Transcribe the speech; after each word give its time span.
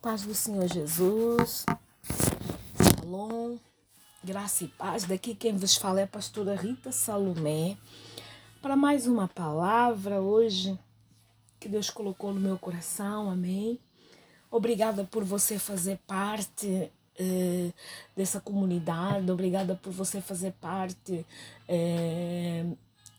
Paz 0.00 0.22
do 0.22 0.32
Senhor 0.32 0.68
Jesus. 0.68 1.66
Shalom. 3.00 3.56
Graça 4.22 4.62
e 4.62 4.68
paz. 4.68 5.02
Daqui 5.02 5.34
quem 5.34 5.56
vos 5.56 5.76
fala 5.76 6.00
é 6.00 6.04
a 6.04 6.06
pastora 6.06 6.54
Rita 6.54 6.92
Salomé. 6.92 7.76
Para 8.62 8.76
mais 8.76 9.08
uma 9.08 9.26
palavra 9.26 10.20
hoje 10.20 10.78
que 11.58 11.68
Deus 11.68 11.90
colocou 11.90 12.32
no 12.32 12.38
meu 12.38 12.56
coração. 12.56 13.28
Amém. 13.28 13.76
Obrigada 14.48 15.02
por 15.02 15.24
você 15.24 15.58
fazer 15.58 15.98
parte 16.06 16.92
eh, 17.18 17.72
dessa 18.16 18.40
comunidade. 18.40 19.28
Obrigada 19.32 19.74
por 19.74 19.92
você 19.92 20.20
fazer 20.20 20.52
parte 20.60 21.26
eh, 21.66 22.64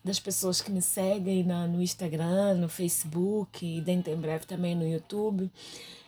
das 0.02 0.18
pessoas 0.18 0.60
que 0.60 0.70
me 0.70 0.80
seguem 0.80 1.44
na, 1.44 1.66
no 1.66 1.82
Instagram, 1.82 2.54
no 2.54 2.68
Facebook 2.68 3.64
e 3.64 3.80
dentro 3.80 4.12
em 4.12 4.16
breve 4.16 4.46
também 4.46 4.74
no 4.74 4.86
YouTube. 4.86 5.50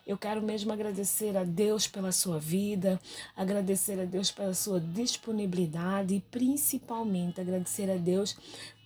Eu 0.04 0.18
quero 0.18 0.42
mesmo 0.42 0.72
agradecer 0.72 1.36
a 1.36 1.44
Deus 1.44 1.86
pela 1.86 2.10
sua 2.10 2.38
vida, 2.38 3.00
agradecer 3.36 4.00
a 4.00 4.04
Deus 4.04 4.32
pela 4.32 4.52
sua 4.52 4.80
disponibilidade 4.80 6.14
e 6.14 6.20
principalmente 6.20 7.40
agradecer 7.40 7.88
a 7.88 7.96
Deus 7.96 8.36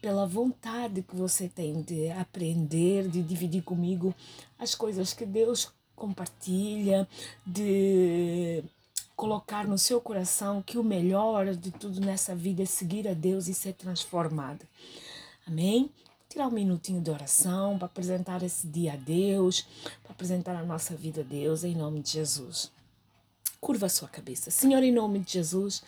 pela 0.02 0.26
vontade 0.26 1.02
que 1.02 1.16
você 1.16 1.48
tem 1.48 1.80
de 1.80 2.10
aprender, 2.10 3.08
de 3.08 3.22
dividir 3.22 3.62
comigo 3.62 4.14
as 4.58 4.74
coisas 4.74 5.14
que 5.14 5.24
Deus 5.24 5.72
compartilha, 5.96 7.08
de 7.46 8.62
colocar 9.16 9.66
no 9.66 9.78
seu 9.78 9.98
coração 10.00 10.62
que 10.62 10.76
o 10.76 10.84
melhor 10.84 11.54
de 11.54 11.70
tudo 11.70 11.98
nessa 12.00 12.34
vida 12.34 12.62
é 12.62 12.66
seguir 12.66 13.08
a 13.08 13.14
Deus 13.14 13.48
e 13.48 13.54
ser 13.54 13.72
transformado. 13.72 14.66
Amém? 15.46 15.90
tirar 16.28 16.48
um 16.48 16.50
minutinho 16.50 17.00
de 17.00 17.10
oração 17.10 17.78
para 17.78 17.86
apresentar 17.86 18.42
esse 18.42 18.66
dia 18.66 18.92
a 18.92 18.96
Deus, 18.96 19.66
para 20.02 20.12
apresentar 20.12 20.54
a 20.54 20.62
nossa 20.62 20.94
vida 20.94 21.22
a 21.22 21.24
Deus, 21.24 21.64
em 21.64 21.74
nome 21.74 22.00
de 22.00 22.10
Jesus. 22.10 22.70
Curva 23.58 23.86
a 23.86 23.88
sua 23.88 24.08
cabeça. 24.08 24.50
Senhor, 24.50 24.82
em 24.82 24.92
nome 24.92 25.20
de 25.20 25.32
Jesus, 25.32 25.82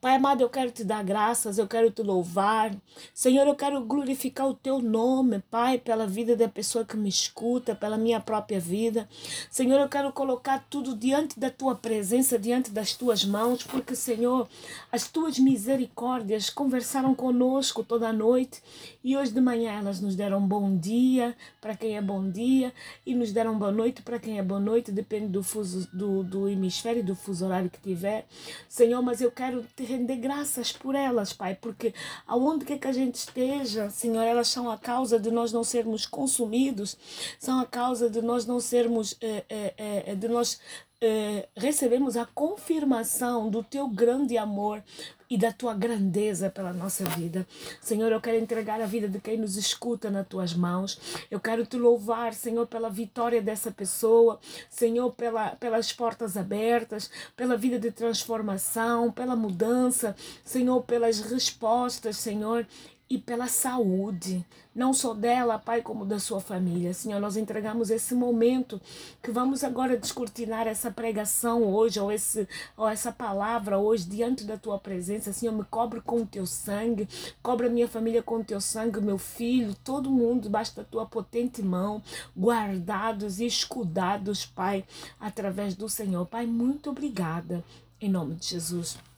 Pai 0.00 0.16
amado, 0.16 0.40
eu 0.40 0.48
quero 0.48 0.70
te 0.70 0.82
dar 0.82 1.04
graças, 1.04 1.58
eu 1.58 1.68
quero 1.68 1.90
te 1.90 2.02
louvar. 2.02 2.74
Senhor, 3.12 3.46
eu 3.46 3.54
quero 3.54 3.84
glorificar 3.84 4.48
o 4.48 4.54
teu 4.54 4.80
nome, 4.80 5.40
Pai, 5.50 5.76
pela 5.76 6.06
vida 6.06 6.34
da 6.34 6.48
pessoa 6.48 6.86
que 6.86 6.96
me 6.96 7.10
escuta, 7.10 7.74
pela 7.74 7.98
minha 7.98 8.18
própria 8.18 8.58
vida. 8.58 9.06
Senhor, 9.50 9.78
eu 9.78 9.90
quero 9.90 10.10
colocar 10.10 10.64
tudo 10.70 10.96
diante 10.96 11.38
da 11.38 11.50
tua 11.50 11.74
presença, 11.74 12.38
diante 12.38 12.70
das 12.70 12.94
tuas 12.94 13.26
mãos, 13.26 13.62
porque, 13.62 13.94
Senhor, 13.94 14.48
as 14.90 15.06
tuas 15.06 15.38
misericórdias 15.38 16.48
conversaram 16.48 17.14
conosco 17.14 17.84
toda 17.84 18.08
a 18.08 18.12
noite 18.12 18.62
e 19.04 19.18
hoje 19.18 19.32
de 19.32 19.40
manhã 19.40 19.72
elas 19.72 20.00
nos 20.00 20.16
deram 20.16 20.40
bom 20.40 20.78
dia 20.78 21.36
para 21.60 21.76
quem 21.76 21.98
é 21.98 22.00
bom 22.00 22.26
dia 22.30 22.72
e 23.04 23.14
nos 23.14 23.32
deram 23.32 23.58
boa 23.58 23.70
noite 23.70 24.00
para 24.00 24.18
quem 24.18 24.38
é 24.38 24.42
boa 24.42 24.60
noite, 24.60 24.90
depende 24.90 25.26
do 25.26 25.42
fuso 25.42 25.86
do, 25.92 26.22
do 26.22 26.48
hemisfério, 26.48 27.04
do 27.04 27.14
fuso 27.14 27.44
horário 27.44 27.68
que 27.68 27.80
tiver. 27.80 28.26
Senhor, 28.66 29.02
mas 29.02 29.20
eu 29.20 29.30
quero 29.30 29.62
te 29.76 29.89
render 29.90 30.16
graças 30.16 30.72
por 30.72 30.94
elas, 30.94 31.32
Pai, 31.32 31.54
porque 31.60 31.92
aonde 32.26 32.64
quer 32.64 32.78
que 32.78 32.86
a 32.86 32.92
gente 32.92 33.16
esteja, 33.16 33.90
Senhor, 33.90 34.22
elas 34.22 34.48
são 34.48 34.70
a 34.70 34.78
causa 34.78 35.18
de 35.18 35.30
nós 35.30 35.52
não 35.52 35.64
sermos 35.64 36.06
consumidos, 36.06 36.96
são 37.38 37.60
a 37.60 37.66
causa 37.66 38.08
de 38.08 38.22
nós 38.22 38.46
não 38.46 38.60
sermos, 38.60 39.16
é, 39.20 39.44
é, 39.48 40.12
é, 40.12 40.14
de 40.14 40.28
nós 40.28 40.60
eh, 41.02 41.48
recebemos 41.56 42.16
a 42.16 42.26
confirmação 42.26 43.48
do 43.48 43.64
teu 43.64 43.88
grande 43.88 44.36
amor 44.36 44.82
e 45.30 45.38
da 45.38 45.52
tua 45.52 45.72
grandeza 45.72 46.50
pela 46.50 46.72
nossa 46.72 47.04
vida. 47.04 47.46
Senhor, 47.80 48.10
eu 48.10 48.20
quero 48.20 48.36
entregar 48.36 48.80
a 48.80 48.86
vida 48.86 49.08
de 49.08 49.20
quem 49.20 49.38
nos 49.38 49.56
escuta 49.56 50.10
nas 50.10 50.26
tuas 50.26 50.52
mãos. 50.52 50.98
Eu 51.30 51.38
quero 51.38 51.64
te 51.64 51.76
louvar, 51.76 52.34
Senhor, 52.34 52.66
pela 52.66 52.90
vitória 52.90 53.40
dessa 53.40 53.70
pessoa, 53.70 54.40
Senhor, 54.68 55.12
pela, 55.12 55.50
pelas 55.50 55.92
portas 55.92 56.36
abertas, 56.36 57.08
pela 57.36 57.56
vida 57.56 57.78
de 57.78 57.92
transformação, 57.92 59.12
pela 59.12 59.36
mudança, 59.36 60.16
Senhor, 60.44 60.82
pelas 60.82 61.20
respostas, 61.20 62.16
Senhor 62.16 62.66
e 63.10 63.18
pela 63.18 63.48
saúde, 63.48 64.46
não 64.72 64.94
só 64.94 65.12
dela, 65.12 65.58
Pai, 65.58 65.82
como 65.82 66.06
da 66.06 66.20
sua 66.20 66.40
família. 66.40 66.94
Senhor, 66.94 67.18
nós 67.18 67.36
entregamos 67.36 67.90
esse 67.90 68.14
momento 68.14 68.80
que 69.20 69.32
vamos 69.32 69.64
agora 69.64 69.96
descortinar 69.96 70.68
essa 70.68 70.92
pregação 70.92 71.64
hoje, 71.64 71.98
ou, 71.98 72.12
esse, 72.12 72.46
ou 72.76 72.88
essa 72.88 73.10
palavra 73.10 73.78
hoje, 73.78 74.08
diante 74.08 74.44
da 74.44 74.56
tua 74.56 74.78
presença. 74.78 75.32
Senhor, 75.32 75.52
me 75.52 75.64
cobre 75.64 76.00
com 76.00 76.18
o 76.18 76.26
teu 76.26 76.46
sangue, 76.46 77.08
cobre 77.42 77.66
a 77.66 77.70
minha 77.70 77.88
família 77.88 78.22
com 78.22 78.36
o 78.36 78.44
teu 78.44 78.60
sangue, 78.60 79.00
meu 79.00 79.18
filho, 79.18 79.74
todo 79.82 80.08
mundo 80.08 80.42
debaixo 80.42 80.76
da 80.76 80.84
tua 80.84 81.04
potente 81.04 81.62
mão, 81.62 82.00
guardados 82.38 83.40
e 83.40 83.44
escudados, 83.44 84.46
Pai, 84.46 84.84
através 85.18 85.74
do 85.74 85.88
Senhor. 85.88 86.24
Pai, 86.26 86.46
muito 86.46 86.90
obrigada, 86.90 87.64
em 88.00 88.08
nome 88.08 88.36
de 88.36 88.46
Jesus. 88.46 89.09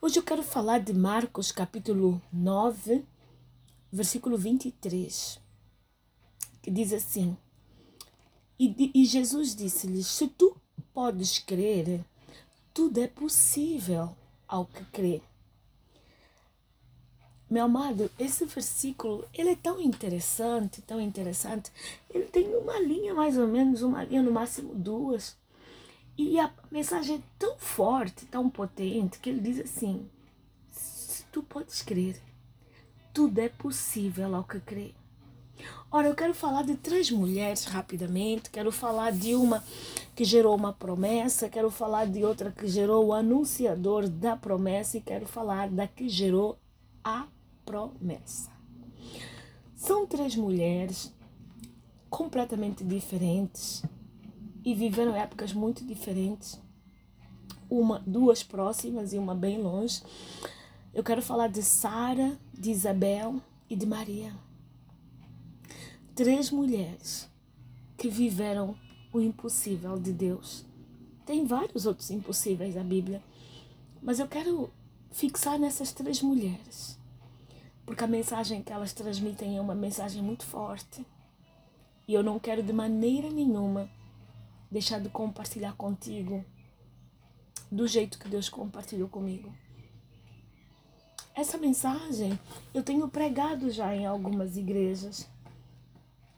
Hoje 0.00 0.20
eu 0.20 0.22
quero 0.22 0.44
falar 0.44 0.78
de 0.78 0.92
Marcos 0.92 1.50
capítulo 1.50 2.22
9, 2.32 3.04
versículo 3.90 4.38
23, 4.38 5.40
que 6.62 6.70
diz 6.70 6.92
assim: 6.92 7.36
E, 8.56 8.92
e 8.94 9.04
Jesus 9.04 9.56
disse-lhes: 9.56 10.06
Se 10.06 10.28
tu 10.28 10.56
podes 10.94 11.40
crer, 11.40 12.04
tudo 12.72 13.00
é 13.00 13.08
possível 13.08 14.14
ao 14.46 14.66
que 14.66 14.84
crê. 14.84 15.20
Meu 17.50 17.64
amado, 17.64 18.08
esse 18.20 18.44
versículo, 18.44 19.26
ele 19.34 19.50
é 19.50 19.56
tão 19.56 19.80
interessante, 19.80 20.80
tão 20.80 21.00
interessante. 21.00 21.72
Ele 22.08 22.26
tem 22.26 22.54
uma 22.54 22.78
linha 22.78 23.14
mais 23.14 23.36
ou 23.36 23.48
menos, 23.48 23.82
uma 23.82 24.04
linha 24.04 24.22
no 24.22 24.30
máximo 24.30 24.76
duas 24.76 25.36
e 26.18 26.40
a 26.40 26.52
mensagem 26.68 27.16
é 27.16 27.20
tão 27.38 27.56
forte, 27.56 28.26
tão 28.26 28.50
potente, 28.50 29.20
que 29.20 29.30
ele 29.30 29.40
diz 29.40 29.60
assim: 29.60 30.10
se 30.68 31.24
tu 31.30 31.44
podes 31.44 31.80
crer, 31.80 32.20
tudo 33.14 33.38
é 33.38 33.48
possível 33.48 34.34
ao 34.34 34.42
que 34.42 34.58
crê. 34.58 34.92
Ora, 35.90 36.08
eu 36.08 36.14
quero 36.14 36.34
falar 36.34 36.62
de 36.62 36.76
três 36.76 37.10
mulheres 37.10 37.64
rapidamente. 37.64 38.50
Quero 38.50 38.70
falar 38.70 39.10
de 39.10 39.34
uma 39.34 39.64
que 40.14 40.24
gerou 40.24 40.54
uma 40.54 40.72
promessa, 40.72 41.48
quero 41.48 41.70
falar 41.70 42.06
de 42.06 42.24
outra 42.24 42.50
que 42.50 42.66
gerou 42.66 43.06
o 43.06 43.12
anunciador 43.12 44.08
da 44.08 44.36
promessa 44.36 44.98
e 44.98 45.00
quero 45.00 45.26
falar 45.26 45.68
da 45.70 45.86
que 45.86 46.08
gerou 46.08 46.58
a 47.02 47.26
promessa. 47.64 48.50
São 49.74 50.06
três 50.06 50.36
mulheres 50.36 51.12
completamente 52.10 52.84
diferentes, 52.84 53.82
e 54.64 54.74
viveram 54.74 55.14
épocas 55.14 55.52
muito 55.52 55.84
diferentes, 55.84 56.60
uma, 57.70 58.02
duas 58.06 58.42
próximas 58.42 59.12
e 59.12 59.18
uma 59.18 59.34
bem 59.34 59.60
longe. 59.60 60.02
Eu 60.92 61.04
quero 61.04 61.22
falar 61.22 61.48
de 61.48 61.62
Sara, 61.62 62.38
de 62.52 62.70
Isabel 62.70 63.40
e 63.68 63.76
de 63.76 63.86
Maria. 63.86 64.34
Três 66.14 66.50
mulheres 66.50 67.28
que 67.96 68.08
viveram 68.08 68.76
o 69.12 69.20
impossível 69.20 69.98
de 69.98 70.12
Deus. 70.12 70.64
Tem 71.24 71.44
vários 71.44 71.86
outros 71.86 72.10
impossíveis 72.10 72.74
na 72.74 72.82
Bíblia, 72.82 73.22
mas 74.02 74.18
eu 74.18 74.26
quero 74.26 74.70
fixar 75.10 75.58
nessas 75.58 75.92
três 75.92 76.22
mulheres, 76.22 76.98
porque 77.84 78.04
a 78.04 78.06
mensagem 78.06 78.62
que 78.62 78.72
elas 78.72 78.92
transmitem 78.92 79.56
é 79.56 79.60
uma 79.60 79.74
mensagem 79.74 80.22
muito 80.22 80.44
forte. 80.44 81.04
E 82.06 82.14
eu 82.14 82.22
não 82.22 82.38
quero 82.38 82.62
de 82.62 82.72
maneira 82.72 83.28
nenhuma 83.30 83.90
deixar 84.70 85.00
de 85.00 85.08
compartilhar 85.08 85.74
contigo 85.74 86.44
do 87.70 87.86
jeito 87.86 88.18
que 88.18 88.28
Deus 88.28 88.48
compartilhou 88.48 89.08
comigo. 89.08 89.52
Essa 91.34 91.56
mensagem 91.56 92.38
eu 92.74 92.82
tenho 92.82 93.08
pregado 93.08 93.70
já 93.70 93.94
em 93.94 94.06
algumas 94.06 94.56
igrejas. 94.56 95.28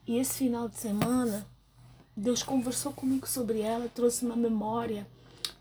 E 0.07 0.19
esse 0.19 0.39
final 0.39 0.69
de 0.69 0.77
semana, 0.77 1.47
Deus 2.17 2.43
conversou 2.43 2.93
comigo 2.93 3.27
sobre 3.27 3.61
ela, 3.61 3.89
trouxe 3.89 4.25
uma 4.27 4.37
memória 4.37 5.06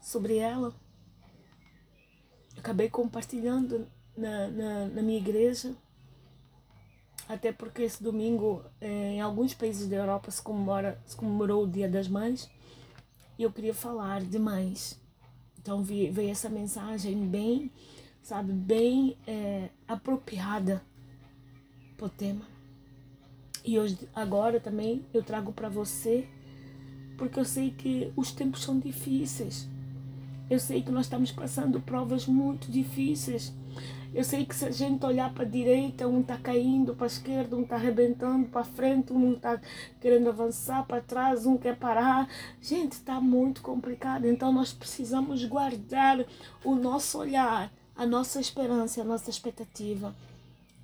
sobre 0.01 0.37
ela. 0.37 0.73
Eu 2.53 2.59
acabei 2.59 2.89
compartilhando 2.89 3.87
na, 4.17 4.47
na, 4.49 4.85
na 4.87 5.01
minha 5.01 5.19
igreja. 5.19 5.73
Até 7.27 7.51
porque 7.51 7.83
esse 7.83 8.01
domingo, 8.01 8.65
eh, 8.81 9.13
em 9.13 9.21
alguns 9.21 9.53
países 9.53 9.87
da 9.87 9.97
Europa, 9.97 10.31
se, 10.31 10.41
comemora, 10.41 10.99
se 11.05 11.15
comemorou 11.15 11.63
o 11.63 11.67
Dia 11.67 11.87
das 11.87 12.07
Mães 12.07 12.49
e 13.39 13.43
eu 13.43 13.51
queria 13.51 13.73
falar 13.73 14.21
de 14.21 14.37
mães. 14.37 14.99
Então 15.57 15.81
veio 15.81 16.29
essa 16.29 16.49
mensagem 16.49 17.25
bem, 17.25 17.71
sabe, 18.21 18.51
bem 18.51 19.15
é, 19.25 19.69
apropriada 19.87 20.83
para 21.95 22.05
o 22.05 22.09
tema. 22.09 22.45
E 23.63 23.79
hoje, 23.79 23.97
agora 24.13 24.59
também 24.59 25.05
eu 25.13 25.23
trago 25.23 25.53
para 25.53 25.69
você, 25.69 26.27
porque 27.17 27.39
eu 27.39 27.45
sei 27.45 27.71
que 27.71 28.11
os 28.15 28.33
tempos 28.33 28.61
são 28.61 28.77
difíceis. 28.77 29.69
Eu 30.49 30.59
sei 30.59 30.81
que 30.81 30.91
nós 30.91 31.05
estamos 31.05 31.31
passando 31.31 31.79
provas 31.79 32.25
muito 32.25 32.71
difíceis. 32.71 33.53
Eu 34.13 34.23
sei 34.23 34.43
que 34.43 34.55
se 34.55 34.65
a 34.65 34.71
gente 34.71 35.05
olhar 35.05 35.31
para 35.31 35.43
a 35.43 35.47
direita, 35.47 36.07
um 36.07 36.21
está 36.21 36.35
caindo, 36.35 36.95
para 36.95 37.05
a 37.05 37.07
esquerda, 37.07 37.55
um 37.55 37.61
está 37.61 37.75
arrebentando 37.75 38.47
para 38.47 38.63
frente, 38.63 39.13
um 39.13 39.33
está 39.33 39.61
querendo 40.01 40.29
avançar 40.29 40.83
para 40.87 41.01
trás, 41.01 41.45
um 41.45 41.57
quer 41.57 41.77
parar. 41.77 42.27
Gente, 42.59 42.93
está 42.93 43.21
muito 43.21 43.61
complicado. 43.61 44.25
Então 44.25 44.51
nós 44.51 44.73
precisamos 44.73 45.45
guardar 45.45 46.25
o 46.63 46.73
nosso 46.73 47.19
olhar, 47.19 47.71
a 47.95 48.05
nossa 48.05 48.41
esperança, 48.41 49.01
a 49.01 49.05
nossa 49.05 49.29
expectativa 49.29 50.15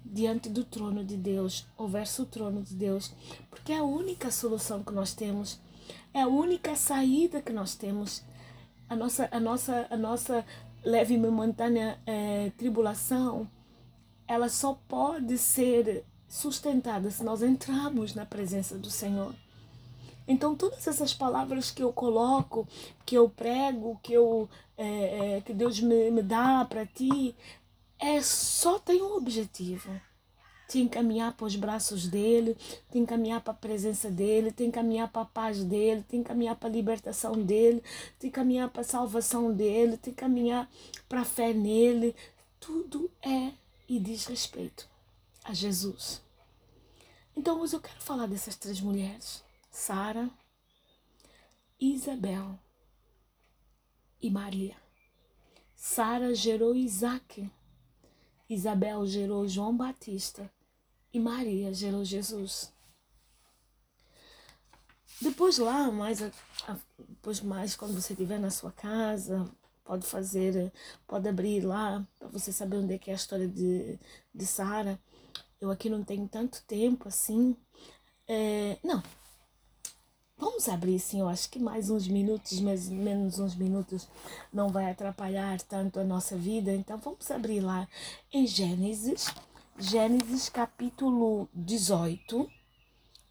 diante 0.05 0.47
do 0.47 0.63
trono 0.63 1.03
de 1.03 1.17
Deus, 1.17 1.65
ou 1.75 1.87
verso 1.87 2.21
o 2.21 2.25
trono 2.27 2.61
de 2.61 2.75
Deus, 2.75 3.11
porque 3.49 3.73
é 3.73 3.79
a 3.79 3.83
única 3.83 4.29
solução 4.29 4.83
que 4.83 4.93
nós 4.93 5.15
temos, 5.15 5.59
é 6.13 6.21
a 6.21 6.27
única 6.27 6.75
saída 6.75 7.41
que 7.41 7.51
nós 7.51 7.73
temos. 7.73 8.23
A 8.89 8.95
nossa, 8.95 9.27
a 9.31 9.39
nossa, 9.39 9.87
a 9.89 9.97
nossa 9.97 10.45
leve 10.83 11.15
e 11.15 11.17
momentânea 11.17 11.99
é, 12.05 12.51
tribulação, 12.57 13.49
ela 14.27 14.49
só 14.49 14.79
pode 14.87 15.37
ser 15.37 16.05
sustentada 16.27 17.09
se 17.09 17.23
nós 17.23 17.41
entrarmos 17.41 18.13
na 18.13 18.25
presença 18.25 18.77
do 18.77 18.89
Senhor. 18.89 19.33
Então 20.27 20.55
todas 20.55 20.87
essas 20.87 21.13
palavras 21.13 21.71
que 21.71 21.83
eu 21.83 21.93
coloco, 21.93 22.67
que 23.05 23.15
eu 23.15 23.29
prego, 23.29 23.99
que 24.01 24.13
eu 24.13 24.49
é, 24.77 25.37
é, 25.37 25.41
que 25.41 25.53
Deus 25.53 25.79
me, 25.79 26.11
me 26.11 26.21
dá 26.21 26.65
para 26.65 26.85
ti, 26.85 27.35
é 27.99 28.21
só 28.21 28.79
tem 28.79 29.01
um 29.01 29.15
objetivo 29.15 29.89
te 30.67 30.79
encaminhar 30.79 31.33
para 31.33 31.45
os 31.45 31.55
braços 31.55 32.07
dele, 32.07 32.55
te 32.91 32.97
encaminhar 32.97 33.41
para 33.41 33.53
a 33.53 33.57
presença 33.57 34.09
dele, 34.09 34.51
te 34.51 34.63
encaminhar 34.63 35.11
para 35.11 35.21
a 35.21 35.25
paz 35.25 35.63
dele, 35.63 36.03
te 36.07 36.15
encaminhar 36.15 36.55
para 36.55 36.69
a 36.69 36.71
libertação 36.71 37.33
dele, 37.33 37.83
te 38.19 38.27
encaminhar 38.27 38.69
para 38.69 38.81
a 38.81 38.85
salvação 38.85 39.53
dele, 39.53 39.97
te 39.97 40.09
encaminhar 40.09 40.69
para 41.07 41.21
a 41.21 41.25
fé 41.25 41.53
nele. 41.53 42.15
Tudo 42.59 43.09
é 43.21 43.51
e 43.87 43.99
diz 43.99 44.25
respeito 44.25 44.87
a 45.43 45.53
Jesus. 45.53 46.21
Então 47.35 47.59
hoje 47.59 47.75
eu 47.75 47.81
quero 47.81 48.01
falar 48.01 48.27
dessas 48.27 48.55
três 48.55 48.81
mulheres: 48.81 49.43
Sara, 49.69 50.29
Isabel 51.79 52.57
e 54.21 54.31
Maria. 54.31 54.75
Sara 55.75 56.33
gerou 56.33 56.75
Isaac. 56.75 57.49
Isabel 58.49 59.05
gerou 59.07 59.47
João 59.47 59.75
Batista 59.75 60.49
e 61.13 61.19
Maria 61.19 61.73
gerou 61.73 62.03
Jesus. 62.03 62.71
Depois 65.21 65.57
lá, 65.57 65.89
mais, 65.91 66.19
depois 66.99 67.41
mais 67.41 67.75
quando 67.75 67.93
você 67.93 68.13
estiver 68.13 68.39
na 68.39 68.51
sua 68.51 68.71
casa, 68.71 69.49
pode 69.83 70.05
fazer, 70.05 70.71
pode 71.07 71.27
abrir 71.27 71.61
lá 71.61 72.05
para 72.19 72.27
você 72.27 72.51
saber 72.51 72.77
onde 72.77 72.93
é 72.93 72.97
que 72.97 73.09
é 73.09 73.13
a 73.13 73.15
história 73.15 73.47
de, 73.47 73.97
de 74.33 74.45
Sara. 74.45 74.99
Eu 75.59 75.71
aqui 75.71 75.89
não 75.89 76.03
tenho 76.03 76.27
tanto 76.27 76.61
tempo 76.63 77.07
assim. 77.07 77.55
É, 78.27 78.77
não, 78.83 79.01
Vamos 80.37 80.67
abrir 80.67 80.99
sim, 80.99 81.21
eu 81.21 81.29
acho 81.29 81.49
que 81.49 81.59
mais 81.59 81.89
uns 81.89 82.07
minutos, 82.07 82.59
mais, 82.59 82.89
menos 82.89 83.39
uns 83.39 83.55
minutos, 83.55 84.07
não 84.51 84.67
vai 84.69 84.91
atrapalhar 84.91 85.61
tanto 85.61 85.99
a 85.99 86.03
nossa 86.03 86.35
vida. 86.37 86.73
Então 86.73 86.97
vamos 86.97 87.31
abrir 87.31 87.61
lá 87.61 87.87
em 88.33 88.45
Gênesis, 88.45 89.33
Gênesis 89.79 90.49
capítulo 90.49 91.47
18. 91.53 92.49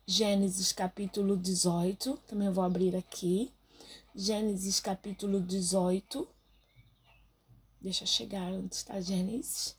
Gênesis 0.07 0.73
capítulo 0.73 1.37
18, 1.37 2.19
também 2.27 2.51
vou 2.51 2.65
abrir 2.65 2.97
aqui. 2.97 3.53
Gênesis 4.15 4.81
capítulo 4.81 5.41
18. 5.43 6.27
Deixa 7.81 8.05
eu 8.05 8.09
chegar 8.09 8.51
onde 8.53 8.75
está 8.75 8.99
Gênesis. 9.01 9.77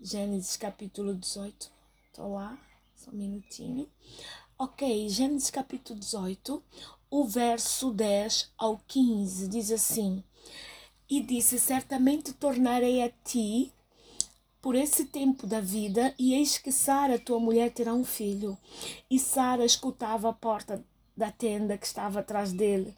Gênesis 0.00 0.56
capítulo 0.56 1.14
18. 1.14 1.70
Tô 2.12 2.34
lá, 2.34 2.58
só 2.94 3.10
um 3.10 3.14
minutinho. 3.14 3.88
Ok, 4.60 5.08
Gênesis 5.08 5.52
capítulo 5.52 6.00
18, 6.00 6.60
o 7.08 7.24
verso 7.24 7.92
10 7.92 8.50
ao 8.58 8.80
15 8.88 9.46
diz 9.46 9.70
assim: 9.70 10.20
E 11.08 11.22
disse: 11.22 11.60
Certamente 11.60 12.32
tornarei 12.32 13.00
a 13.00 13.08
ti 13.08 13.72
por 14.60 14.74
esse 14.74 15.04
tempo 15.04 15.46
da 15.46 15.60
vida, 15.60 16.12
e 16.18 16.34
eis 16.34 16.58
que 16.58 16.72
Sara, 16.72 17.20
tua 17.20 17.38
mulher, 17.38 17.70
terá 17.70 17.94
um 17.94 18.04
filho. 18.04 18.58
E 19.08 19.16
Sara 19.16 19.64
escutava 19.64 20.30
a 20.30 20.32
porta 20.32 20.84
da 21.16 21.30
tenda 21.30 21.78
que 21.78 21.86
estava 21.86 22.18
atrás 22.18 22.52
dele. 22.52 22.96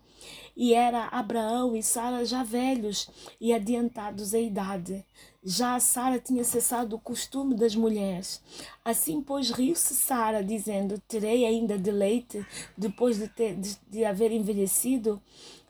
E 0.57 0.75
era 0.75 1.07
Abraão 1.07 1.77
e 1.77 1.83
Sara 1.83 2.25
já 2.25 2.43
velhos 2.43 3.09
e 3.41 3.53
adiantados 3.53 4.35
em 4.35 4.47
idade. 4.47 5.05
Já 5.43 5.81
Sara 5.81 6.19
tinha 6.19 6.45
cessado 6.45 6.97
o 6.97 7.01
costume 7.01 7.55
das 7.55 7.75
mulheres. 7.75 8.43
Assim, 8.85 9.23
pois, 9.23 9.51
riu-se 9.51 9.95
Sara, 9.95 10.45
dizendo: 10.45 11.01
Terei 11.09 11.47
ainda 11.47 11.79
de 11.79 11.91
leite 11.91 12.47
depois 12.77 13.19
de, 13.19 13.29
ter, 13.29 13.57
de, 13.57 13.77
de 13.89 14.05
haver 14.05 14.33
envelhecido, 14.33 15.21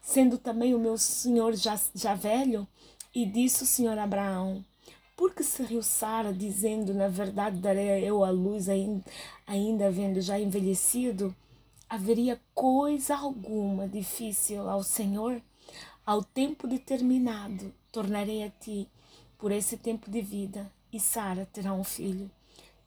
sendo 0.03 0.39
também 0.39 0.75
o 0.75 0.79
meu 0.79 0.99
senhor 0.99 1.55
já, 1.55 1.79
já 1.95 2.15
velho? 2.15 2.67
E 3.15 3.25
disse 3.25 3.63
o 3.63 3.67
senhor 3.67 3.99
Abraão: 3.99 4.65
porque 5.21 5.45
se 5.45 5.63
riu 5.63 5.83
Sara, 5.83 6.33
dizendo, 6.33 6.95
na 6.95 7.07
verdade 7.07 7.59
darei 7.59 8.03
eu 8.09 8.25
a 8.25 8.31
luz 8.31 8.71
ainda, 8.71 9.05
ainda 9.47 9.87
havendo 9.87 10.19
já 10.19 10.41
envelhecido? 10.41 11.37
Haveria 11.91 12.41
coisa 12.55 13.17
alguma 13.17 13.89
difícil 13.89 14.71
ao 14.71 14.81
Senhor? 14.81 15.43
Ao 16.07 16.23
tempo 16.23 16.69
determinado, 16.69 17.75
tornarei 17.91 18.45
a 18.45 18.49
ti 18.49 18.89
por 19.37 19.51
esse 19.51 19.77
tempo 19.77 20.09
de 20.09 20.23
vida, 20.23 20.71
e 20.93 21.01
Sara 21.01 21.49
terá 21.53 21.75
um 21.75 21.83
filho. 21.83 22.31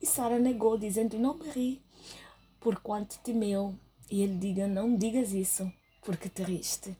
E 0.01 0.05
Sara 0.05 0.39
negou, 0.39 0.77
dizendo, 0.77 1.19
não 1.19 1.33
me 1.33 1.49
ri, 1.49 1.81
porquanto 2.61 3.19
temeu. 3.19 3.75
E 4.09 4.21
ele 4.21 4.37
diga, 4.37 4.67
não 4.67 4.95
digas 4.95 5.33
isso, 5.33 5.69
porque 6.05 6.29
te 6.29 6.41
riste. 6.41 6.95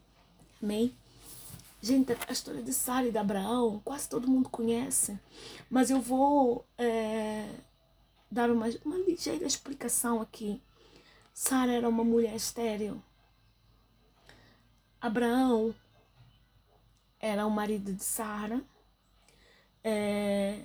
Amém? 0.61 0.93
Gente, 1.81 2.11
a 2.27 2.33
história 2.33 2.61
de 2.61 2.73
Sara 2.73 3.07
e 3.07 3.11
de 3.13 3.17
Abraão, 3.17 3.81
quase 3.85 4.09
todo 4.09 4.27
mundo 4.27 4.49
conhece, 4.49 5.17
mas 5.69 5.89
eu 5.89 6.01
vou 6.01 6.65
é, 6.77 7.47
dar 8.29 8.51
uma, 8.51 8.67
uma 8.83 8.97
ligeira 8.97 9.45
explicação 9.45 10.19
aqui. 10.19 10.61
Sara 11.33 11.71
era 11.71 11.89
uma 11.89 12.03
mulher 12.03 12.35
estéril. 12.35 13.01
Abraão 15.01 15.73
era 17.19 17.45
o 17.45 17.51
marido 17.51 17.93
de 17.93 18.03
Sara. 18.03 18.61
É, 19.83 20.61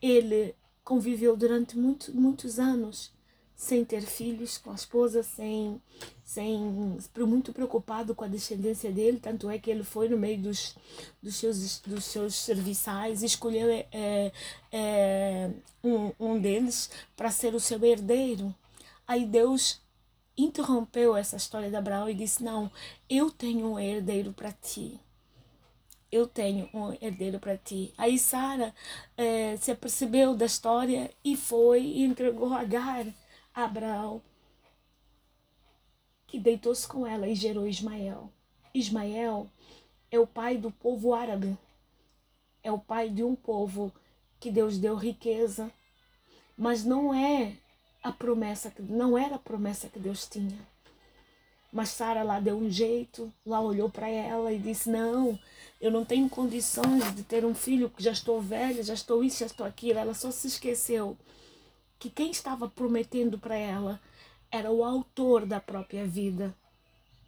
ele 0.00 0.54
conviveu 0.84 1.36
durante 1.36 1.76
muito, 1.76 2.14
muitos 2.14 2.58
anos 2.58 3.12
sem 3.60 3.84
ter 3.84 4.00
filhos 4.00 4.56
com 4.56 4.70
a 4.70 4.74
esposa, 4.74 5.22
sem, 5.22 5.80
sem 6.24 6.58
muito 7.18 7.52
preocupado 7.52 8.14
com 8.14 8.24
a 8.24 8.28
descendência 8.28 8.90
dele, 8.90 9.20
tanto 9.20 9.50
é 9.50 9.58
que 9.58 9.70
ele 9.70 9.84
foi 9.84 10.08
no 10.08 10.16
meio 10.16 10.40
dos, 10.40 10.74
dos, 11.22 11.36
seus, 11.36 11.78
dos 11.80 12.04
seus 12.06 12.34
serviçais 12.36 13.22
escolheu 13.22 13.68
é, 13.68 14.32
é, 14.72 15.50
um, 15.84 16.10
um 16.18 16.40
deles 16.40 16.90
para 17.14 17.30
ser 17.30 17.54
o 17.54 17.60
seu 17.60 17.84
herdeiro. 17.84 18.54
Aí 19.10 19.26
Deus 19.26 19.80
interrompeu 20.38 21.16
essa 21.16 21.36
história 21.36 21.68
de 21.68 21.74
Abraão 21.74 22.08
e 22.08 22.14
disse: 22.14 22.44
Não, 22.44 22.70
eu 23.08 23.28
tenho 23.28 23.66
um 23.66 23.76
herdeiro 23.76 24.32
para 24.32 24.52
ti. 24.52 25.00
Eu 26.12 26.28
tenho 26.28 26.70
um 26.72 26.92
herdeiro 26.92 27.40
para 27.40 27.56
ti. 27.56 27.92
Aí 27.98 28.16
Sara 28.16 28.72
é, 29.16 29.56
se 29.56 29.72
apercebeu 29.72 30.36
da 30.36 30.46
história 30.46 31.10
e 31.24 31.36
foi 31.36 31.82
e 31.82 32.04
entregou 32.04 32.54
Agar 32.54 33.04
Abraão, 33.52 34.22
que 36.28 36.38
deitou-se 36.38 36.86
com 36.86 37.04
ela 37.04 37.26
e 37.26 37.34
gerou 37.34 37.66
Ismael. 37.66 38.32
Ismael 38.72 39.50
é 40.08 40.20
o 40.20 40.26
pai 40.26 40.56
do 40.56 40.70
povo 40.70 41.14
árabe, 41.14 41.58
é 42.62 42.70
o 42.70 42.78
pai 42.78 43.08
de 43.08 43.24
um 43.24 43.34
povo 43.34 43.92
que 44.38 44.52
Deus 44.52 44.78
deu 44.78 44.94
riqueza, 44.94 45.68
mas 46.56 46.84
não 46.84 47.12
é 47.12 47.56
a 48.02 48.12
promessa, 48.12 48.72
não 48.78 49.16
era 49.16 49.36
a 49.36 49.38
promessa 49.38 49.88
que 49.88 49.98
Deus 49.98 50.26
tinha. 50.26 50.58
Mas 51.72 51.90
Sara 51.90 52.22
lá 52.22 52.40
deu 52.40 52.56
um 52.56 52.68
jeito, 52.68 53.32
lá 53.46 53.60
olhou 53.60 53.88
para 53.88 54.08
ela 54.08 54.52
e 54.52 54.58
disse: 54.58 54.90
Não, 54.90 55.38
eu 55.80 55.90
não 55.90 56.04
tenho 56.04 56.28
condições 56.28 57.14
de 57.14 57.22
ter 57.22 57.44
um 57.44 57.54
filho, 57.54 57.88
porque 57.88 58.02
já 58.02 58.10
estou 58.10 58.40
velha, 58.40 58.82
já 58.82 58.94
estou 58.94 59.22
isso, 59.22 59.38
já 59.38 59.46
estou 59.46 59.66
aquilo. 59.66 59.98
Ela 59.98 60.14
só 60.14 60.30
se 60.30 60.48
esqueceu 60.48 61.16
que 61.98 62.10
quem 62.10 62.30
estava 62.30 62.68
prometendo 62.68 63.38
para 63.38 63.54
ela 63.54 64.00
era 64.50 64.70
o 64.70 64.82
autor 64.82 65.46
da 65.46 65.60
própria 65.60 66.04
vida. 66.04 66.54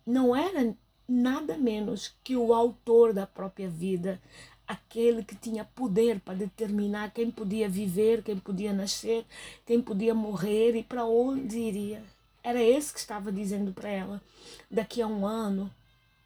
Não 0.04 0.34
era 0.34 0.74
nada 1.06 1.56
menos 1.56 2.14
que 2.24 2.36
o 2.36 2.52
autor 2.52 3.12
da 3.12 3.26
própria 3.26 3.68
vida, 3.68 4.20
aquele 4.66 5.24
que 5.24 5.34
tinha 5.34 5.64
poder 5.64 6.20
para 6.20 6.34
determinar 6.34 7.12
quem 7.12 7.30
podia 7.30 7.68
viver, 7.68 8.22
quem 8.22 8.38
podia 8.38 8.72
nascer, 8.72 9.26
quem 9.66 9.80
podia 9.80 10.14
morrer 10.14 10.76
e 10.76 10.82
para 10.82 11.04
onde 11.04 11.58
iria. 11.58 12.02
Era 12.42 12.62
esse 12.62 12.92
que 12.92 12.98
estava 12.98 13.30
dizendo 13.30 13.72
para 13.72 13.88
ela: 13.88 14.22
daqui 14.70 15.00
a 15.00 15.06
um 15.06 15.26
ano 15.26 15.72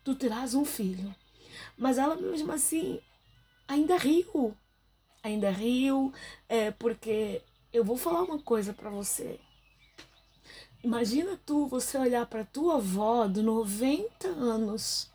tu 0.02 0.14
terás 0.14 0.54
um 0.54 0.64
filho. 0.64 1.14
Mas 1.76 1.98
ela 1.98 2.16
mesmo 2.16 2.52
assim 2.52 3.00
ainda 3.66 3.96
riu. 3.96 4.56
Ainda 5.22 5.50
riu, 5.50 6.12
é, 6.48 6.70
porque 6.70 7.42
eu 7.72 7.84
vou 7.84 7.96
falar 7.96 8.22
uma 8.22 8.38
coisa 8.38 8.72
para 8.72 8.88
você. 8.88 9.40
Imagina 10.84 11.36
tu, 11.44 11.66
você 11.66 11.98
olhar 11.98 12.24
para 12.26 12.44
tua 12.44 12.76
avó 12.76 13.26
de 13.26 13.42
90 13.42 14.28
anos 14.28 15.10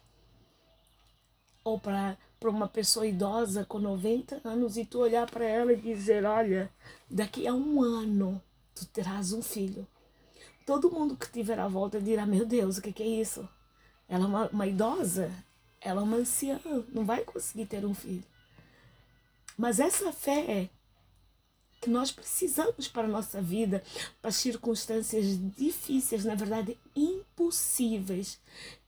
ou 1.64 1.80
para 1.80 2.18
uma 2.50 2.68
pessoa 2.68 3.06
idosa 3.06 3.66
com 3.66 3.80
90 3.80 4.42
anos 4.44 4.78
e 4.78 4.86
tu 4.86 5.00
olhar 5.00 5.30
para 5.30 5.46
ela 5.46 5.74
e 5.74 5.80
dizer, 5.80 6.26
olha, 6.26 6.72
daqui 7.10 7.48
a 7.48 7.54
um 7.54 7.82
ano 7.82 8.42
tu 8.74 8.86
terás 8.88 9.32
um 9.34 9.42
filho. 9.42 9.88
Todo 10.66 10.92
mundo 10.92 11.16
que 11.16 11.32
tiver 11.32 11.60
à 11.60 11.68
volta 11.68 12.02
dirá, 12.02 12.26
meu 12.26 12.46
Deus, 12.46 12.78
o 12.78 12.82
que, 12.82 12.94
que 12.94 13.04
é 13.04 13.08
isso? 13.08 13.48
Ela 14.08 14.24
é 14.24 14.28
uma, 14.28 14.48
uma 14.50 14.68
idosa, 14.68 15.32
ela 15.80 16.02
é 16.02 16.04
uma 16.04 16.18
anciã, 16.18 16.60
não 16.92 17.06
vai 17.06 17.24
conseguir 17.24 17.66
ter 17.66 17.86
um 17.86 17.94
filho. 17.94 18.24
Mas 19.58 19.80
essa 19.80 20.12
fé 20.12 20.70
que 21.82 21.90
nós 21.90 22.12
precisamos 22.12 22.88
para 22.88 23.08
a 23.08 23.12
nossa 23.12 23.42
vida, 23.42 23.84
para 24.22 24.32
circunstâncias 24.32 25.26
difíceis, 25.56 26.24
na 26.24 26.36
verdade 26.36 26.78
impossíveis, 26.96 27.31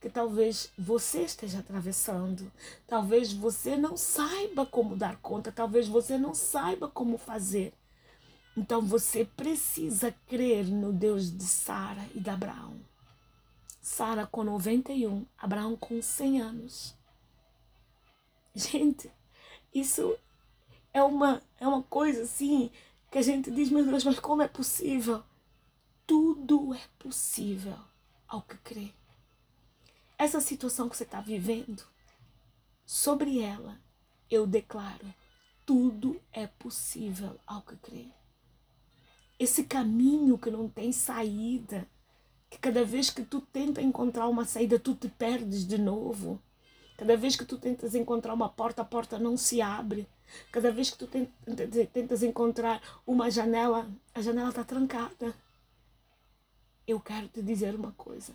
que 0.00 0.10
talvez 0.10 0.70
você 0.76 1.22
esteja 1.22 1.60
atravessando, 1.60 2.52
talvez 2.86 3.32
você 3.32 3.76
não 3.76 3.96
saiba 3.96 4.66
como 4.66 4.96
dar 4.96 5.16
conta, 5.16 5.50
talvez 5.50 5.88
você 5.88 6.18
não 6.18 6.34
saiba 6.34 6.88
como 6.88 7.18
fazer. 7.18 7.72
Então 8.56 8.82
você 8.82 9.24
precisa 9.24 10.14
crer 10.26 10.66
no 10.66 10.92
Deus 10.92 11.36
de 11.36 11.44
Sara 11.44 12.06
e 12.14 12.20
de 12.20 12.30
Abraão. 12.30 12.76
Sara 13.80 14.26
com 14.26 14.44
91, 14.44 15.26
Abraão 15.36 15.76
com 15.76 16.00
100 16.00 16.40
anos. 16.40 16.94
Gente, 18.54 19.10
isso 19.74 20.16
é 20.92 21.02
uma, 21.02 21.42
é 21.58 21.66
uma 21.66 21.82
coisa 21.82 22.22
assim 22.22 22.70
que 23.10 23.18
a 23.18 23.22
gente 23.22 23.50
diz, 23.50 23.70
meu 23.70 23.84
Deus, 23.84 24.04
mas 24.04 24.18
como 24.18 24.42
é 24.42 24.48
possível? 24.48 25.22
Tudo 26.06 26.74
é 26.74 26.80
possível 26.98 27.76
ao 28.26 28.42
que 28.42 28.56
crê. 28.58 28.92
Essa 30.16 30.40
situação 30.40 30.88
que 30.88 30.96
você 30.96 31.04
está 31.04 31.20
vivendo, 31.20 31.82
sobre 32.86 33.40
ela, 33.40 33.78
eu 34.30 34.46
declaro, 34.46 35.12
tudo 35.66 36.20
é 36.32 36.46
possível 36.46 37.38
ao 37.46 37.62
que 37.62 37.76
crê. 37.76 38.06
Esse 39.38 39.64
caminho 39.64 40.38
que 40.38 40.50
não 40.50 40.68
tem 40.68 40.92
saída, 40.92 41.88
que 42.48 42.58
cada 42.58 42.84
vez 42.84 43.10
que 43.10 43.24
tu 43.24 43.40
tenta 43.40 43.82
encontrar 43.82 44.28
uma 44.28 44.44
saída, 44.44 44.78
tu 44.78 44.94
te 44.94 45.08
perdes 45.08 45.66
de 45.66 45.76
novo. 45.76 46.40
Cada 46.96 47.16
vez 47.16 47.34
que 47.34 47.44
tu 47.44 47.58
tentas 47.58 47.96
encontrar 47.96 48.32
uma 48.32 48.48
porta, 48.48 48.82
a 48.82 48.84
porta 48.84 49.18
não 49.18 49.36
se 49.36 49.60
abre. 49.60 50.06
Cada 50.52 50.70
vez 50.70 50.90
que 50.90 50.98
tu 50.98 51.08
tentas 51.92 52.22
encontrar 52.22 52.80
uma 53.04 53.28
janela, 53.30 53.90
a 54.14 54.22
janela 54.22 54.50
está 54.50 54.62
trancada. 54.62 55.34
Eu 56.86 57.00
quero 57.00 57.28
te 57.28 57.42
dizer 57.42 57.74
uma 57.74 57.92
coisa: 57.92 58.34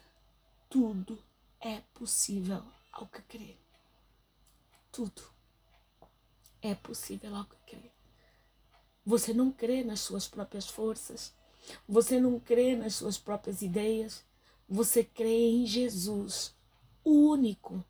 tudo 0.70 1.18
é 1.60 1.82
possível 1.94 2.64
ao 2.92 3.08
que 3.08 3.22
crê. 3.24 3.56
Tudo 4.92 5.22
é 6.62 6.74
possível 6.74 7.36
ao 7.36 7.46
que 7.46 7.56
crê. 7.68 7.92
Você 9.06 9.34
não 9.34 9.52
crê 9.52 9.84
nas 9.84 10.00
suas 10.00 10.28
próprias 10.28 10.68
forças. 10.68 11.34
Você 11.88 12.20
não 12.20 12.40
crê 12.40 12.76
nas 12.76 12.96
suas 12.96 13.18
próprias 13.18 13.62
ideias. 13.62 14.24
Você 14.68 15.04
crê 15.04 15.50
em 15.50 15.66
Jesus, 15.66 16.56
o 17.04 17.12
único 17.32 17.84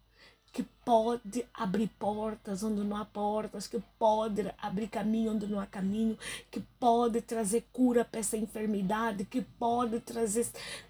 que 0.51 0.63
pode 0.84 1.46
abrir 1.53 1.88
portas 2.00 2.63
onde 2.63 2.82
não 2.82 2.98
há 2.98 3.06
portas, 3.06 3.68
que 3.68 3.79
pode 3.98 4.51
abrir 4.58 4.88
caminho 4.88 5.34
onde 5.34 5.46
não 5.48 5.60
há 5.60 5.65
caminho, 5.65 6.18
que 6.50 6.60
pode 6.79 7.22
trazer 7.22 7.68
cura 7.72 8.03
para 8.03 8.20
essa 8.20 8.36
enfermidade, 8.36 9.25
que 9.25 9.41
pode 9.41 10.00
trazer 10.00 10.48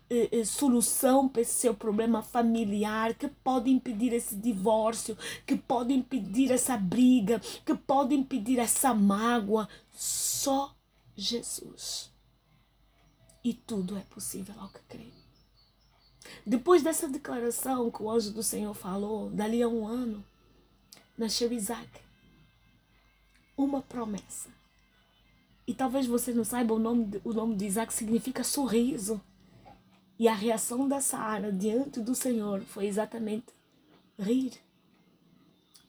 eh, 0.10 0.30
eh, 0.32 0.46
solução 0.46 1.28
para 1.28 1.42
esse 1.42 1.54
seu 1.54 1.74
problema 1.74 2.22
familiar, 2.22 3.13
que 3.13 3.28
pode 3.28 3.70
impedir 3.70 4.13
esse 4.13 4.36
divórcio, 4.36 5.18
que 5.46 5.56
pode 5.58 5.94
impedir 5.94 6.51
essa 6.51 6.78
briga, 6.78 7.39
que 7.66 7.75
pode 7.75 8.16
impedir 8.16 8.60
essa 8.60 8.94
mágoa. 8.94 9.68
Só 9.92 10.74
Jesus. 11.16 12.12
E 13.44 13.54
tudo 13.54 13.98
é 13.98 14.01
possível 14.01 14.56
ao 14.60 14.70
que 14.70 14.80
crê. 14.88 15.19
Depois 16.46 16.81
dessa 16.81 17.08
declaração 17.08 17.91
que 17.91 18.01
o 18.01 18.10
anjo 18.10 18.31
do 18.31 18.43
Senhor 18.43 18.74
falou, 18.74 19.29
dali 19.29 19.62
a 19.62 19.67
um 19.67 19.88
ano, 19.88 20.24
nasceu 21.17 21.51
Isaac. 21.51 21.89
Uma 23.58 23.81
promessa. 23.81 24.50
E 25.67 25.74
talvez 25.74 26.08
você 26.08 26.34
não 26.34 26.43
saiba, 26.43 26.74
o 26.74 26.79
nome, 26.79 27.22
o 27.24 27.34
nome 27.34 27.55
de 27.55 27.65
Isaac 27.65 27.93
significa 27.93 28.43
sorriso. 28.43 29.22
E 30.17 30.27
a 30.27 30.34
reação 30.34 30.88
da 30.88 31.00
Sara 31.00 31.51
diante 31.51 32.00
do 32.00 32.15
Senhor 32.15 32.62
foi 32.62 32.88
exatamente 32.88 33.53
rir. 34.17 34.53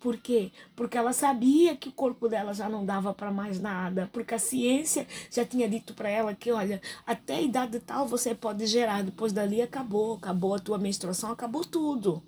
Por 0.00 0.16
quê? 0.16 0.50
Porque 0.74 0.96
ela 0.96 1.12
sabia 1.12 1.76
que 1.76 1.90
o 1.90 1.92
corpo 1.92 2.26
dela 2.26 2.54
já 2.54 2.70
não 2.70 2.86
dava 2.86 3.12
para 3.12 3.30
mais 3.30 3.60
nada, 3.60 4.08
porque 4.10 4.34
a 4.34 4.38
ciência 4.38 5.06
já 5.30 5.44
tinha 5.44 5.68
dito 5.68 5.92
para 5.92 6.08
ela 6.08 6.34
que, 6.34 6.50
olha, 6.50 6.80
até 7.06 7.36
a 7.36 7.42
idade 7.42 7.78
tal 7.80 8.08
você 8.08 8.34
pode 8.34 8.66
gerar, 8.66 9.02
depois 9.02 9.30
dali 9.30 9.60
acabou, 9.60 10.14
acabou 10.14 10.54
a 10.54 10.58
tua 10.58 10.78
menstruação, 10.78 11.30
acabou 11.30 11.62
tudo. 11.62 12.22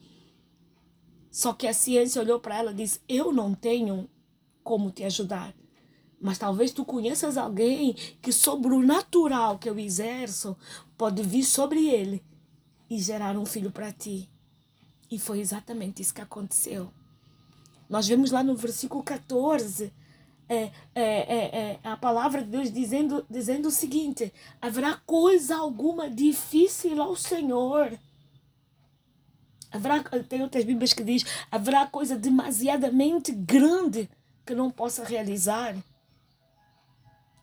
Só 1.30 1.54
que 1.54 1.66
a 1.66 1.72
ciência 1.72 2.20
olhou 2.20 2.38
para 2.38 2.58
ela 2.58 2.72
e 2.72 2.74
disse: 2.74 3.00
"Eu 3.08 3.32
não 3.32 3.54
tenho 3.54 4.06
como 4.62 4.90
te 4.90 5.02
ajudar, 5.04 5.54
mas 6.20 6.36
talvez 6.36 6.72
tu 6.72 6.84
conheças 6.84 7.38
alguém 7.38 7.94
que 8.20 8.30
sobre 8.30 8.74
o 8.74 8.82
natural 8.82 9.58
que 9.58 9.68
eu 9.70 9.78
exerço 9.78 10.54
pode 10.98 11.22
vir 11.22 11.42
sobre 11.42 11.88
ele 11.88 12.22
e 12.90 12.98
gerar 12.98 13.34
um 13.38 13.46
filho 13.46 13.72
para 13.72 13.90
ti". 13.90 14.28
E 15.10 15.18
foi 15.18 15.40
exatamente 15.40 16.02
isso 16.02 16.12
que 16.12 16.20
aconteceu. 16.20 16.92
Nós 17.92 18.08
vemos 18.08 18.30
lá 18.30 18.42
no 18.42 18.56
versículo 18.56 19.02
14 19.02 19.92
é, 20.49 20.54
é, 20.54 20.70
é, 20.94 21.78
é, 21.84 21.88
a 21.90 21.94
palavra 21.94 22.42
de 22.42 22.49
Deus 22.49 22.72
dizendo, 22.72 23.22
dizendo 23.28 23.68
o 23.68 23.70
seguinte: 23.70 24.32
haverá 24.62 24.99
coisa 25.04 25.58
alguma 25.58 26.08
difícil 26.08 27.02
ao 27.02 27.14
Senhor. 27.14 27.92
Haverá, 29.70 30.02
tem 30.26 30.40
outras 30.40 30.64
Bíblias 30.64 30.94
que 30.94 31.04
diz: 31.04 31.22
haverá 31.50 31.87
coisa 31.87 32.16
demasiadamente 32.16 33.30
grande 33.30 34.08
que 34.46 34.54
não 34.54 34.70
possa 34.70 35.04
realizar. 35.04 35.76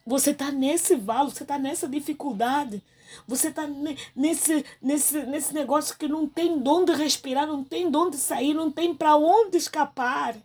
Você 0.10 0.32
está 0.32 0.52
nesse 0.52 0.96
vale, 0.96 1.30
você 1.30 1.44
está 1.44 1.60
nessa 1.60 1.88
dificuldade. 1.88 2.82
Você 3.28 3.50
está 3.50 3.68
nesse, 4.16 4.66
nesse, 4.82 5.22
nesse 5.28 5.54
negócio 5.54 5.96
que 5.96 6.08
não 6.08 6.28
tem 6.28 6.60
de 6.60 6.68
onde 6.68 6.94
respirar, 6.94 7.46
não 7.46 7.64
tem 7.64 7.92
de 7.92 7.96
onde 7.96 8.18
sair, 8.18 8.56
não 8.56 8.72
tem 8.72 8.92
para 8.96 9.16
onde 9.16 9.58
escapar. 9.58 10.36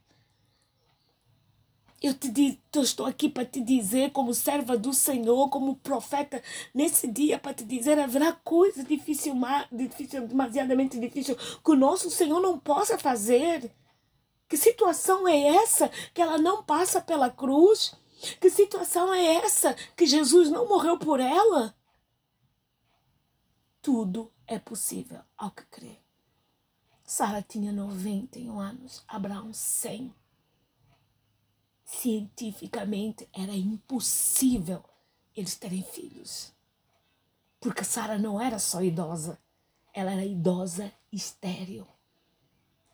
Eu 2.02 2.12
te 2.12 2.60
eu 2.74 2.82
estou 2.82 3.06
aqui 3.06 3.26
para 3.26 3.46
te 3.46 3.62
dizer, 3.62 4.10
como 4.12 4.34
serva 4.34 4.76
do 4.76 4.92
Senhor, 4.92 5.48
como 5.48 5.76
profeta, 5.76 6.42
nesse 6.74 7.08
dia 7.08 7.38
para 7.38 7.54
te 7.54 7.64
dizer, 7.64 7.98
haverá 7.98 8.32
coisa 8.32 8.84
difícil, 8.84 9.34
difícil, 9.72 10.28
demasiadamente 10.28 10.98
difícil, 11.00 11.36
que 11.36 11.70
o 11.70 11.76
nosso 11.76 12.10
Senhor 12.10 12.38
não 12.38 12.58
possa 12.58 12.98
fazer. 12.98 13.72
Que 14.46 14.58
situação 14.58 15.26
é 15.26 15.56
essa 15.56 15.90
que 16.12 16.20
ela 16.20 16.36
não 16.36 16.62
passa 16.62 17.00
pela 17.00 17.30
cruz? 17.30 17.94
Que 18.40 18.50
situação 18.50 19.12
é 19.12 19.36
essa 19.36 19.74
que 19.96 20.06
Jesus 20.06 20.50
não 20.50 20.68
morreu 20.68 20.98
por 20.98 21.20
ela? 21.20 21.74
tudo 23.84 24.32
é 24.46 24.58
possível 24.58 25.20
ao 25.36 25.50
que 25.50 25.62
crê. 25.66 25.98
Sara 27.04 27.42
tinha 27.42 27.70
91 27.70 28.58
anos, 28.58 29.04
Abraão 29.06 29.52
100. 29.52 30.10
Cientificamente 31.84 33.28
era 33.30 33.52
impossível 33.52 34.82
eles 35.36 35.54
terem 35.54 35.82
filhos. 35.82 36.50
Porque 37.60 37.84
Sara 37.84 38.16
não 38.16 38.40
era 38.40 38.58
só 38.58 38.82
idosa, 38.82 39.38
ela 39.92 40.12
era 40.12 40.24
idosa 40.24 40.90
estéril. 41.12 41.86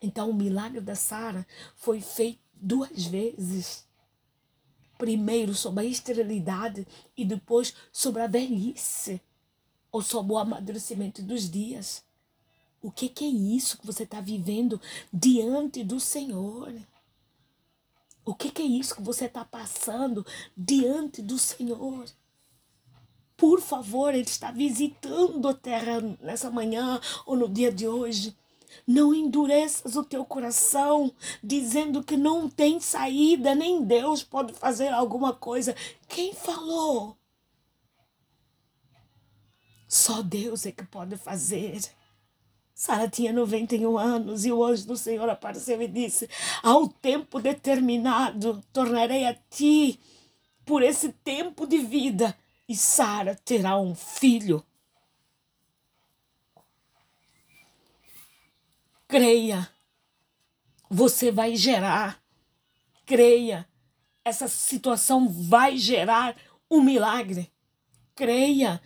Então 0.01 0.29
o 0.29 0.33
milagre 0.33 0.81
da 0.81 0.95
Sara 0.95 1.47
foi 1.73 2.01
feito 2.01 2.41
duas 2.53 3.05
vezes. 3.05 3.87
Primeiro 5.01 5.55
sobre 5.55 5.83
a 5.83 5.87
esterilidade 5.87 6.87
e 7.17 7.25
depois 7.25 7.73
sobre 7.91 8.21
a 8.21 8.27
velhice 8.27 9.19
ou 9.91 9.99
sobre 9.99 10.33
o 10.33 10.37
amadurecimento 10.37 11.23
dos 11.23 11.49
dias. 11.49 12.03
O 12.79 12.91
que, 12.91 13.09
que 13.09 13.25
é 13.25 13.27
isso 13.27 13.79
que 13.79 13.87
você 13.87 14.03
está 14.03 14.21
vivendo 14.21 14.79
diante 15.11 15.83
do 15.83 15.99
Senhor? 15.99 16.71
O 18.23 18.35
que, 18.35 18.51
que 18.51 18.61
é 18.61 18.65
isso 18.65 18.93
que 18.93 19.01
você 19.01 19.25
está 19.25 19.43
passando 19.43 20.23
diante 20.55 21.19
do 21.23 21.39
Senhor? 21.39 22.05
Por 23.35 23.59
favor, 23.59 24.13
Ele 24.13 24.21
está 24.21 24.51
visitando 24.51 25.47
a 25.47 25.53
terra 25.55 25.99
nessa 26.21 26.51
manhã 26.51 27.01
ou 27.25 27.35
no 27.35 27.49
dia 27.49 27.71
de 27.71 27.87
hoje. 27.87 28.37
Não 28.85 29.13
endureças 29.13 29.95
o 29.95 30.03
teu 30.03 30.25
coração, 30.25 31.13
dizendo 31.43 32.03
que 32.03 32.17
não 32.17 32.49
tem 32.49 32.79
saída, 32.79 33.55
nem 33.55 33.83
Deus 33.83 34.23
pode 34.23 34.53
fazer 34.53 34.89
alguma 34.89 35.33
coisa. 35.33 35.75
Quem 36.07 36.33
falou? 36.33 37.17
Só 39.87 40.21
Deus 40.21 40.65
é 40.65 40.71
que 40.71 40.85
pode 40.85 41.17
fazer. 41.17 41.81
Sara 42.73 43.07
tinha 43.07 43.31
91 43.31 43.97
anos 43.97 44.45
e 44.45 44.51
o 44.51 44.63
anjo 44.63 44.87
do 44.87 44.97
Senhor 44.97 45.29
apareceu 45.29 45.81
e 45.81 45.87
disse: 45.87 46.29
Ao 46.63 46.87
tempo 46.87 47.39
determinado, 47.39 48.63
tornarei 48.73 49.25
a 49.25 49.35
ti 49.35 49.99
por 50.65 50.81
esse 50.81 51.09
tempo 51.09 51.67
de 51.67 51.77
vida, 51.77 52.35
e 52.67 52.75
Sara 52.75 53.35
terá 53.35 53.77
um 53.77 53.93
filho. 53.93 54.65
Creia, 59.11 59.69
você 60.89 61.33
vai 61.33 61.53
gerar. 61.57 62.23
Creia, 63.05 63.67
essa 64.23 64.47
situação 64.47 65.27
vai 65.27 65.77
gerar 65.77 66.33
um 66.69 66.79
milagre. 66.79 67.51
Creia, 68.15 68.81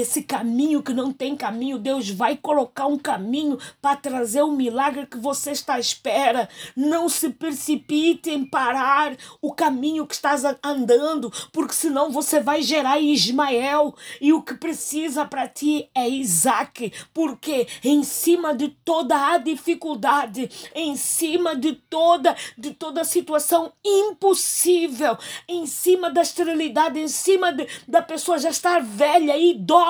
esse 0.00 0.22
caminho 0.22 0.82
que 0.82 0.92
não 0.92 1.12
tem 1.12 1.36
caminho, 1.36 1.78
Deus 1.78 2.10
vai 2.10 2.36
colocar 2.36 2.86
um 2.86 2.98
caminho 2.98 3.58
para 3.80 3.96
trazer 3.96 4.42
o 4.42 4.52
milagre 4.52 5.06
que 5.06 5.18
você 5.18 5.52
está 5.52 5.74
à 5.74 5.80
espera. 5.80 6.48
Não 6.76 7.08
se 7.08 7.30
precipite 7.30 8.30
em 8.30 8.44
parar 8.44 9.16
o 9.40 9.52
caminho 9.52 10.06
que 10.06 10.14
estás 10.14 10.42
andando, 10.62 11.32
porque 11.52 11.74
senão 11.74 12.10
você 12.10 12.40
vai 12.40 12.62
gerar 12.62 13.00
Ismael 13.00 13.94
e 14.20 14.32
o 14.32 14.42
que 14.42 14.54
precisa 14.54 15.24
para 15.24 15.48
ti 15.48 15.88
é 15.94 16.08
Isaac, 16.08 16.92
porque 17.12 17.66
em 17.84 18.02
cima 18.02 18.54
de 18.54 18.68
toda 18.68 19.32
a 19.32 19.38
dificuldade, 19.38 20.50
em 20.74 20.96
cima 20.96 21.54
de 21.54 21.72
toda 21.72 22.36
de 22.56 22.72
toda 22.72 23.00
a 23.00 23.04
situação 23.04 23.72
impossível, 23.84 25.16
em 25.48 25.66
cima 25.66 26.10
da 26.10 26.22
esterilidade, 26.22 26.98
em 26.98 27.08
cima 27.08 27.52
de, 27.52 27.66
da 27.86 28.02
pessoa 28.02 28.38
já 28.38 28.50
estar 28.50 28.80
velha 28.82 29.36
e 29.36 29.50
idosa 29.50 29.89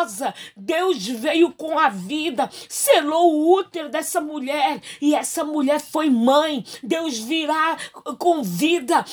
Deus 0.57 1.07
veio 1.07 1.52
com 1.52 1.78
a 1.78 1.88
vida, 1.88 2.49
selou 2.69 3.35
o 3.35 3.59
útero 3.59 3.88
dessa 3.88 4.21
mulher 4.21 4.80
e 5.00 5.14
essa 5.14 5.45
mulher 5.45 5.80
foi 5.80 6.11
mãe. 6.11 6.64
Deus 6.83 7.19
virá 7.19 7.76
com 8.19 8.42
vida, 8.42 9.04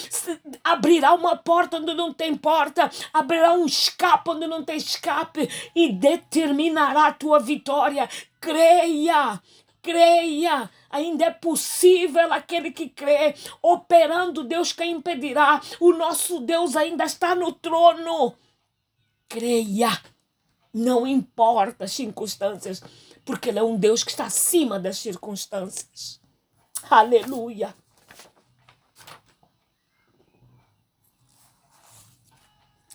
abrirá 0.63 1.13
uma 1.13 1.35
porta 1.35 1.77
onde 1.77 1.93
não 1.93 2.13
tem 2.13 2.35
porta, 2.35 2.89
abrirá 3.13 3.53
um 3.53 3.65
escape 3.65 4.29
onde 4.29 4.47
não 4.47 4.63
tem 4.63 4.77
escape 4.77 5.49
e 5.75 5.91
determinará 5.91 7.07
a 7.07 7.13
tua 7.13 7.39
vitória. 7.39 8.09
Creia, 8.39 9.41
creia, 9.81 10.69
ainda 10.89 11.25
é 11.25 11.31
possível 11.31 12.31
aquele 12.33 12.71
que 12.71 12.89
crê, 12.89 13.35
operando 13.61 14.43
Deus 14.43 14.71
quem 14.71 14.91
impedirá. 14.91 15.61
O 15.79 15.93
nosso 15.93 16.39
Deus 16.41 16.75
ainda 16.75 17.05
está 17.05 17.33
no 17.35 17.51
trono. 17.51 18.35
Creia. 19.29 19.89
Não 20.77 21.07
importa 21.07 21.85
as 21.85 21.91
circunstâncias, 21.91 22.83
porque 23.25 23.49
Ele 23.49 23.57
é 23.57 23.63
um 23.63 23.75
Deus 23.75 24.03
que 24.03 24.11
está 24.11 24.25
acima 24.25 24.79
das 24.79 24.99
circunstâncias. 24.99 26.21
Aleluia. 26.87 27.75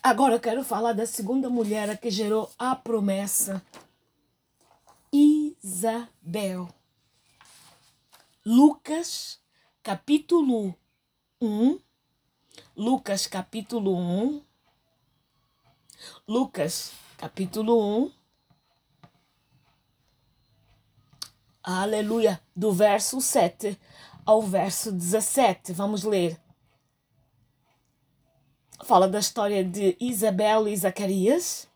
Agora 0.00 0.34
eu 0.34 0.40
quero 0.40 0.62
falar 0.62 0.92
da 0.92 1.06
segunda 1.06 1.50
mulher 1.50 1.98
que 1.98 2.08
gerou 2.08 2.48
a 2.56 2.76
promessa. 2.76 3.60
Isabel. 5.12 6.68
Lucas, 8.46 9.40
capítulo 9.82 10.72
1. 11.40 11.80
Lucas, 12.76 13.26
capítulo 13.26 13.96
1. 13.96 14.40
Lucas, 16.28 16.92
capítulo 17.22 17.78
1. 18.04 18.10
Aleluia, 21.62 22.40
do 22.54 22.72
verso 22.72 23.20
7 23.20 23.78
ao 24.26 24.42
verso 24.42 24.90
17. 24.90 25.72
Vamos 25.72 26.02
ler. 26.02 26.36
Fala 28.82 29.06
da 29.06 29.20
história 29.20 29.62
de 29.64 29.96
Isabel 30.00 30.66
e 30.66 30.76
Zacarias. 30.76 31.68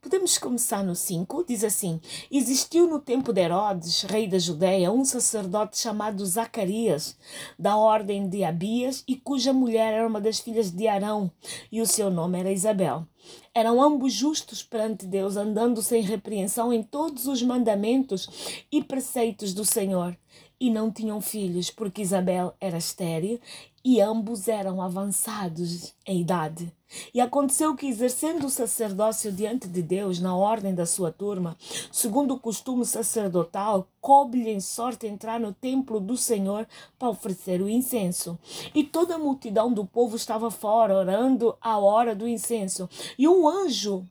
Podemos 0.00 0.38
começar 0.38 0.84
no 0.84 0.94
5, 0.94 1.44
diz 1.44 1.64
assim: 1.64 2.00
Existiu 2.30 2.86
no 2.86 3.00
tempo 3.00 3.32
de 3.32 3.40
Herodes, 3.40 4.02
rei 4.02 4.28
da 4.28 4.38
Judéia, 4.38 4.92
um 4.92 5.04
sacerdote 5.04 5.76
chamado 5.76 6.24
Zacarias, 6.24 7.16
da 7.58 7.76
ordem 7.76 8.28
de 8.28 8.44
Abias, 8.44 9.02
e 9.08 9.16
cuja 9.16 9.52
mulher 9.52 9.92
era 9.92 10.06
uma 10.06 10.20
das 10.20 10.38
filhas 10.38 10.70
de 10.70 10.86
Arão, 10.86 11.28
e 11.72 11.80
o 11.80 11.86
seu 11.86 12.10
nome 12.10 12.38
era 12.38 12.52
Isabel. 12.52 13.08
Eram 13.52 13.82
ambos 13.82 14.12
justos 14.12 14.62
perante 14.62 15.04
Deus, 15.04 15.36
andando 15.36 15.82
sem 15.82 16.00
repreensão 16.00 16.72
em 16.72 16.80
todos 16.80 17.26
os 17.26 17.42
mandamentos 17.42 18.64
e 18.70 18.80
preceitos 18.84 19.52
do 19.52 19.64
Senhor. 19.64 20.16
E 20.60 20.70
não 20.70 20.92
tinham 20.92 21.20
filhos, 21.20 21.70
porque 21.70 22.02
Isabel 22.02 22.54
era 22.60 22.78
estéril 22.78 23.40
e 23.84 24.00
ambos 24.00 24.46
eram 24.46 24.80
avançados 24.80 25.92
em 26.06 26.20
idade. 26.20 26.72
E 27.12 27.20
aconteceu 27.20 27.74
que, 27.74 27.86
exercendo 27.86 28.46
o 28.46 28.50
sacerdócio 28.50 29.30
diante 29.30 29.68
de 29.68 29.82
Deus, 29.82 30.20
na 30.20 30.34
ordem 30.36 30.74
da 30.74 30.86
sua 30.86 31.12
turma, 31.12 31.56
segundo 31.92 32.34
o 32.34 32.40
costume 32.40 32.84
sacerdotal, 32.84 33.88
coube-lhe 34.00 34.50
em 34.50 34.60
sorte 34.60 35.06
entrar 35.06 35.38
no 35.38 35.52
templo 35.52 36.00
do 36.00 36.16
Senhor 36.16 36.66
para 36.98 37.10
oferecer 37.10 37.60
o 37.60 37.68
incenso. 37.68 38.38
E 38.74 38.82
toda 38.84 39.16
a 39.16 39.18
multidão 39.18 39.72
do 39.72 39.84
povo 39.84 40.16
estava 40.16 40.50
fora, 40.50 40.96
orando 40.96 41.56
à 41.60 41.78
hora 41.78 42.14
do 42.14 42.26
incenso. 42.26 42.88
E 43.18 43.28
um 43.28 43.48
anjo 43.48 44.06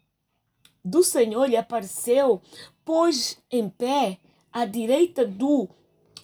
do 0.83 1.03
Senhor 1.03 1.45
lhe 1.49 1.57
apareceu, 1.57 2.41
pôs 2.85 3.37
em 3.51 3.67
pé 3.67 4.17
à 4.51 4.65
direita 4.65 5.25
do, 5.25 5.67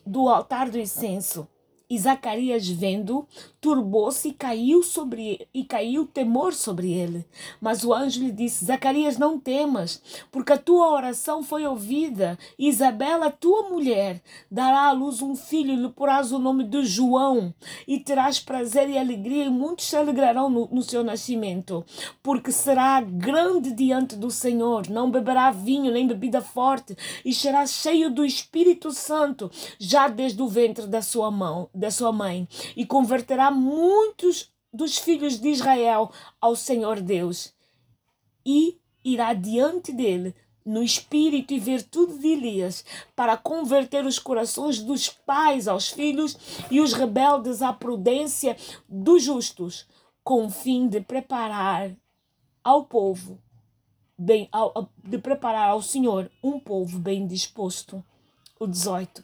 do 0.05 0.29
altar 0.29 0.69
do 0.69 0.79
incenso. 0.79 1.47
E 1.89 1.99
Zacarias, 1.99 2.67
vendo, 2.67 3.27
turbou-se 3.63 4.28
e 4.28 4.34
caiu 4.34 4.84
sobre 4.84 5.47
e 5.54 5.63
caiu 5.63 6.06
temor 6.06 6.54
sobre 6.54 6.91
ele. 6.91 7.26
Mas 7.62 7.86
o 7.86 7.93
anjo 7.93 8.19
lhe 8.19 8.32
disse: 8.32 8.65
Zacarias, 8.65 9.17
não 9.17 9.39
temas, 9.39 10.02
porque 10.30 10.52
a 10.52 10.58
tua 10.58 10.91
oração 10.91 11.41
foi 11.41 11.65
ouvida. 11.65 12.38
Isabela, 12.60 13.32
tua 13.32 13.69
mulher, 13.69 14.21
dará 14.52 14.88
à 14.88 14.91
luz 14.91 15.21
um 15.21 15.34
filho, 15.34 15.71
e 15.71 15.78
lhe 15.78 15.88
porás 15.88 16.34
o 16.34 16.39
nome 16.39 16.65
de 16.65 16.84
João, 16.84 17.54
e 17.88 18.02
terás 18.02 18.38
prazer 18.38 18.89
e 18.89 18.97
alegria, 18.97 19.45
e 19.45 19.49
muitos 19.49 19.86
se 19.86 19.95
alegrarão 19.95 20.49
no, 20.49 20.67
no 20.69 20.84
seu 20.84 21.02
nascimento, 21.02 21.86
porque 22.21 22.52
será 22.52 22.99
grande 22.99 23.71
diante 23.71 24.17
do 24.17 24.30
Senhor, 24.30 24.89
não 24.89 25.10
beberá 25.10 25.52
vinho 25.52 25.89
nem 25.89 26.06
bebida 26.06 26.41
forte, 26.41 26.97
e 27.23 27.34
será 27.34 27.65
cheio 27.65 28.12
do 28.12 28.26
Espírito 28.26 28.91
Santo, 28.91 29.49
já 29.80 30.10
desde 30.10 30.41
o 30.41 30.49
ventre 30.49 30.86
da 30.86 31.02
sua 31.02 31.32
mão 31.32 31.69
da 31.73 31.89
sua 31.91 32.12
mãe 32.12 32.47
e 32.76 32.86
converterá 32.86 33.52
muitos 33.53 34.51
dos 34.71 34.97
filhos 34.97 35.39
de 35.39 35.49
Israel 35.49 36.11
ao 36.41 36.55
Senhor 36.55 36.99
Deus 36.99 37.53
e 38.45 38.79
irá 39.03 39.33
diante 39.33 39.91
dele 39.91 40.35
no 40.65 40.81
espírito 40.81 41.53
e 41.53 41.59
virtude 41.59 42.17
de 42.19 42.27
Elias, 42.29 42.85
para 43.15 43.35
converter 43.35 44.05
os 44.05 44.17
corações 44.17 44.79
dos 44.79 45.09
pais 45.09 45.67
aos 45.67 45.89
filhos 45.89 46.37
e 46.71 46.79
os 46.79 46.93
rebeldes 46.93 47.61
à 47.61 47.73
prudência 47.73 48.55
dos 48.87 49.23
justos, 49.23 49.85
com 50.23 50.45
o 50.45 50.49
fim 50.49 50.87
de 50.87 51.01
preparar 51.01 51.91
ao 52.63 52.85
povo 52.85 53.37
bem 54.17 54.47
ao, 54.51 54.89
de 55.03 55.17
preparar 55.17 55.69
ao 55.69 55.81
Senhor 55.81 56.31
um 56.41 56.59
povo 56.59 56.99
bem 56.99 57.27
disposto. 57.27 58.03
O 58.59 58.67
18. 58.67 59.23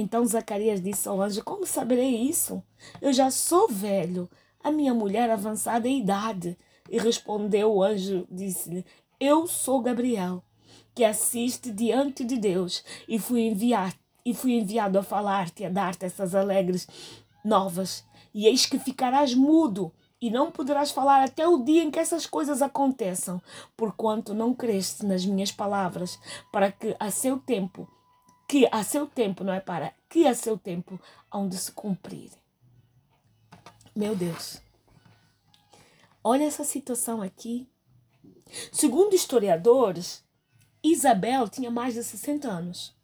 Então 0.00 0.24
Zacarias 0.24 0.80
disse 0.80 1.08
ao 1.08 1.20
anjo: 1.20 1.42
Como 1.42 1.66
saberei 1.66 2.14
isso? 2.14 2.62
Eu 3.02 3.12
já 3.12 3.32
sou 3.32 3.66
velho, 3.66 4.30
a 4.62 4.70
minha 4.70 4.94
mulher 4.94 5.28
avançada 5.28 5.88
em 5.88 5.98
idade. 5.98 6.56
E 6.88 6.98
respondeu 6.98 7.74
o 7.74 7.82
anjo: 7.82 8.24
Disse-lhe: 8.30 8.86
Eu 9.18 9.48
sou 9.48 9.82
Gabriel, 9.82 10.40
que 10.94 11.02
assiste 11.02 11.72
diante 11.72 12.24
de 12.24 12.36
Deus, 12.38 12.84
e 13.08 13.18
fui 13.18 13.40
enviar 13.40 13.92
e 14.24 14.32
fui 14.32 14.52
enviado 14.52 15.00
a 15.00 15.02
falar-te, 15.02 15.64
a 15.64 15.68
dar-te 15.68 16.04
essas 16.04 16.32
alegres 16.32 16.86
novas. 17.44 18.04
E 18.32 18.46
eis 18.46 18.66
que 18.66 18.78
ficarás 18.78 19.34
mudo 19.34 19.92
e 20.20 20.30
não 20.30 20.52
poderás 20.52 20.92
falar 20.92 21.24
até 21.24 21.48
o 21.48 21.64
dia 21.64 21.82
em 21.82 21.90
que 21.90 21.98
essas 21.98 22.24
coisas 22.24 22.62
aconteçam, 22.62 23.42
porquanto 23.76 24.32
não 24.32 24.54
creste 24.54 25.04
nas 25.04 25.26
minhas 25.26 25.50
palavras, 25.50 26.20
para 26.52 26.70
que 26.70 26.94
a 27.00 27.10
seu 27.10 27.36
tempo 27.38 27.88
que 28.48 28.66
a 28.72 28.82
seu 28.82 29.06
tempo, 29.06 29.44
não 29.44 29.52
é 29.52 29.60
para, 29.60 29.94
que 30.08 30.26
a 30.26 30.34
seu 30.34 30.58
tempo 30.58 30.98
hão 31.30 31.48
de 31.48 31.58
se 31.58 31.70
cumprir. 31.70 32.30
Meu 33.94 34.16
Deus. 34.16 34.60
Olha 36.24 36.44
essa 36.44 36.64
situação 36.64 37.20
aqui. 37.20 37.68
Segundo 38.72 39.14
historiadores, 39.14 40.24
Isabel 40.82 41.48
tinha 41.48 41.70
mais 41.70 41.94
de 41.94 42.02
60 42.02 42.48
anos. 42.48 42.96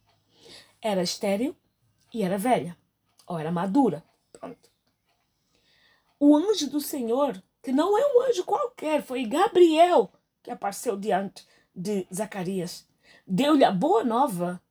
Era 0.80 1.02
estéril, 1.02 1.54
e 2.12 2.22
era 2.22 2.38
velha, 2.38 2.76
ou 3.26 3.38
era 3.38 3.52
madura. 3.52 4.02
Pronto. 4.32 4.70
O 6.18 6.36
anjo 6.36 6.70
do 6.70 6.80
Senhor, 6.80 7.42
que 7.62 7.70
não 7.70 7.98
é 7.98 8.16
um 8.16 8.22
anjo 8.22 8.44
qualquer, 8.44 9.02
foi 9.02 9.26
Gabriel 9.26 10.10
que 10.42 10.50
apareceu 10.50 10.96
diante 10.96 11.46
de 11.74 12.06
Zacarias. 12.14 12.86
Deu-lhe 13.26 13.64
a 13.64 13.72
boa 13.72 14.04
nova. 14.04 14.62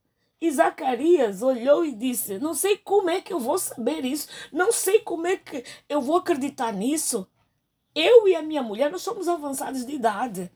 E 0.43 0.51
Zacarias 0.51 1.41
olhou 1.41 1.85
e 1.85 1.95
disse: 1.95 2.37
Não 2.37 2.53
sei 2.53 2.77
como 2.77 3.09
é 3.09 3.21
que 3.21 3.31
eu 3.31 3.39
vou 3.39 3.57
saber 3.57 4.03
isso, 4.03 4.27
não 4.51 4.73
sei 4.73 4.99
como 4.99 5.25
é 5.25 5.37
que 5.37 5.63
eu 5.87 6.01
vou 6.01 6.17
acreditar 6.17 6.73
nisso. 6.73 7.25
Eu 7.95 8.27
e 8.27 8.35
a 8.35 8.41
minha 8.41 8.61
mulher, 8.61 8.91
nós 8.91 9.03
somos 9.03 9.29
avançados 9.29 9.85
de 9.85 9.93
idade. 9.93 10.51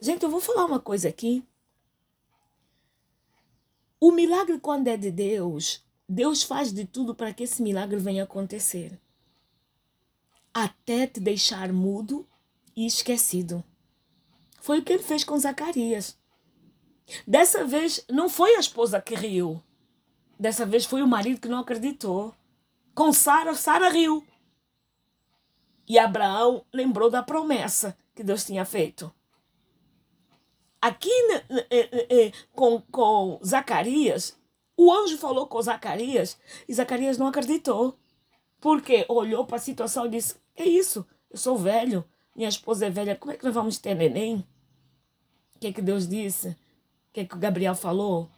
Gente, 0.00 0.24
eu 0.24 0.28
vou 0.28 0.40
falar 0.40 0.64
uma 0.64 0.80
coisa 0.80 1.08
aqui. 1.08 1.46
O 4.00 4.10
milagre, 4.10 4.58
quando 4.58 4.88
é 4.88 4.96
de 4.96 5.12
Deus, 5.12 5.84
Deus 6.08 6.42
faz 6.42 6.72
de 6.72 6.84
tudo 6.84 7.14
para 7.14 7.32
que 7.32 7.44
esse 7.44 7.62
milagre 7.62 7.96
venha 7.96 8.24
acontecer. 8.24 8.98
Até 10.52 11.06
te 11.06 11.20
deixar 11.20 11.72
mudo 11.72 12.26
e 12.74 12.84
esquecido. 12.84 13.62
Foi 14.60 14.80
o 14.80 14.84
que 14.84 14.94
ele 14.94 15.02
fez 15.04 15.22
com 15.22 15.38
Zacarias. 15.38 16.17
Dessa 17.26 17.64
vez, 17.64 18.04
não 18.08 18.28
foi 18.28 18.56
a 18.56 18.60
esposa 18.60 19.00
que 19.00 19.14
riu. 19.14 19.62
Dessa 20.38 20.66
vez 20.66 20.84
foi 20.84 21.02
o 21.02 21.08
marido 21.08 21.40
que 21.40 21.48
não 21.48 21.60
acreditou. 21.60 22.34
Com 22.94 23.12
Sara, 23.12 23.54
Sara 23.54 23.88
riu. 23.88 24.24
E 25.86 25.98
Abraão 25.98 26.64
lembrou 26.72 27.10
da 27.10 27.22
promessa 27.22 27.96
que 28.14 28.22
Deus 28.22 28.44
tinha 28.44 28.64
feito. 28.64 29.12
Aqui 30.80 31.10
com, 32.52 32.80
com 32.82 33.40
Zacarias, 33.44 34.38
o 34.76 34.92
anjo 34.92 35.18
falou 35.18 35.46
com 35.46 35.60
Zacarias 35.60 36.38
e 36.68 36.74
Zacarias 36.74 37.18
não 37.18 37.26
acreditou. 37.26 37.98
Porque 38.60 39.06
olhou 39.08 39.44
para 39.46 39.56
a 39.56 39.60
situação 39.60 40.06
e 40.06 40.10
disse: 40.10 40.36
É 40.56 40.64
isso, 40.64 41.06
eu 41.30 41.38
sou 41.38 41.56
velho, 41.56 42.04
minha 42.34 42.48
esposa 42.48 42.86
é 42.86 42.90
velha, 42.90 43.16
como 43.16 43.32
é 43.32 43.36
que 43.36 43.44
nós 43.44 43.54
vamos 43.54 43.78
ter 43.78 43.94
neném? 43.94 44.46
O 45.54 45.58
que 45.58 45.68
é 45.68 45.72
que 45.72 45.82
Deus 45.82 46.06
disse? 46.06 46.56
O 47.18 47.20
que 47.20 47.24
é 47.24 47.28
que 47.28 47.38
Gabriel 47.38 47.74
falou? 47.74 48.30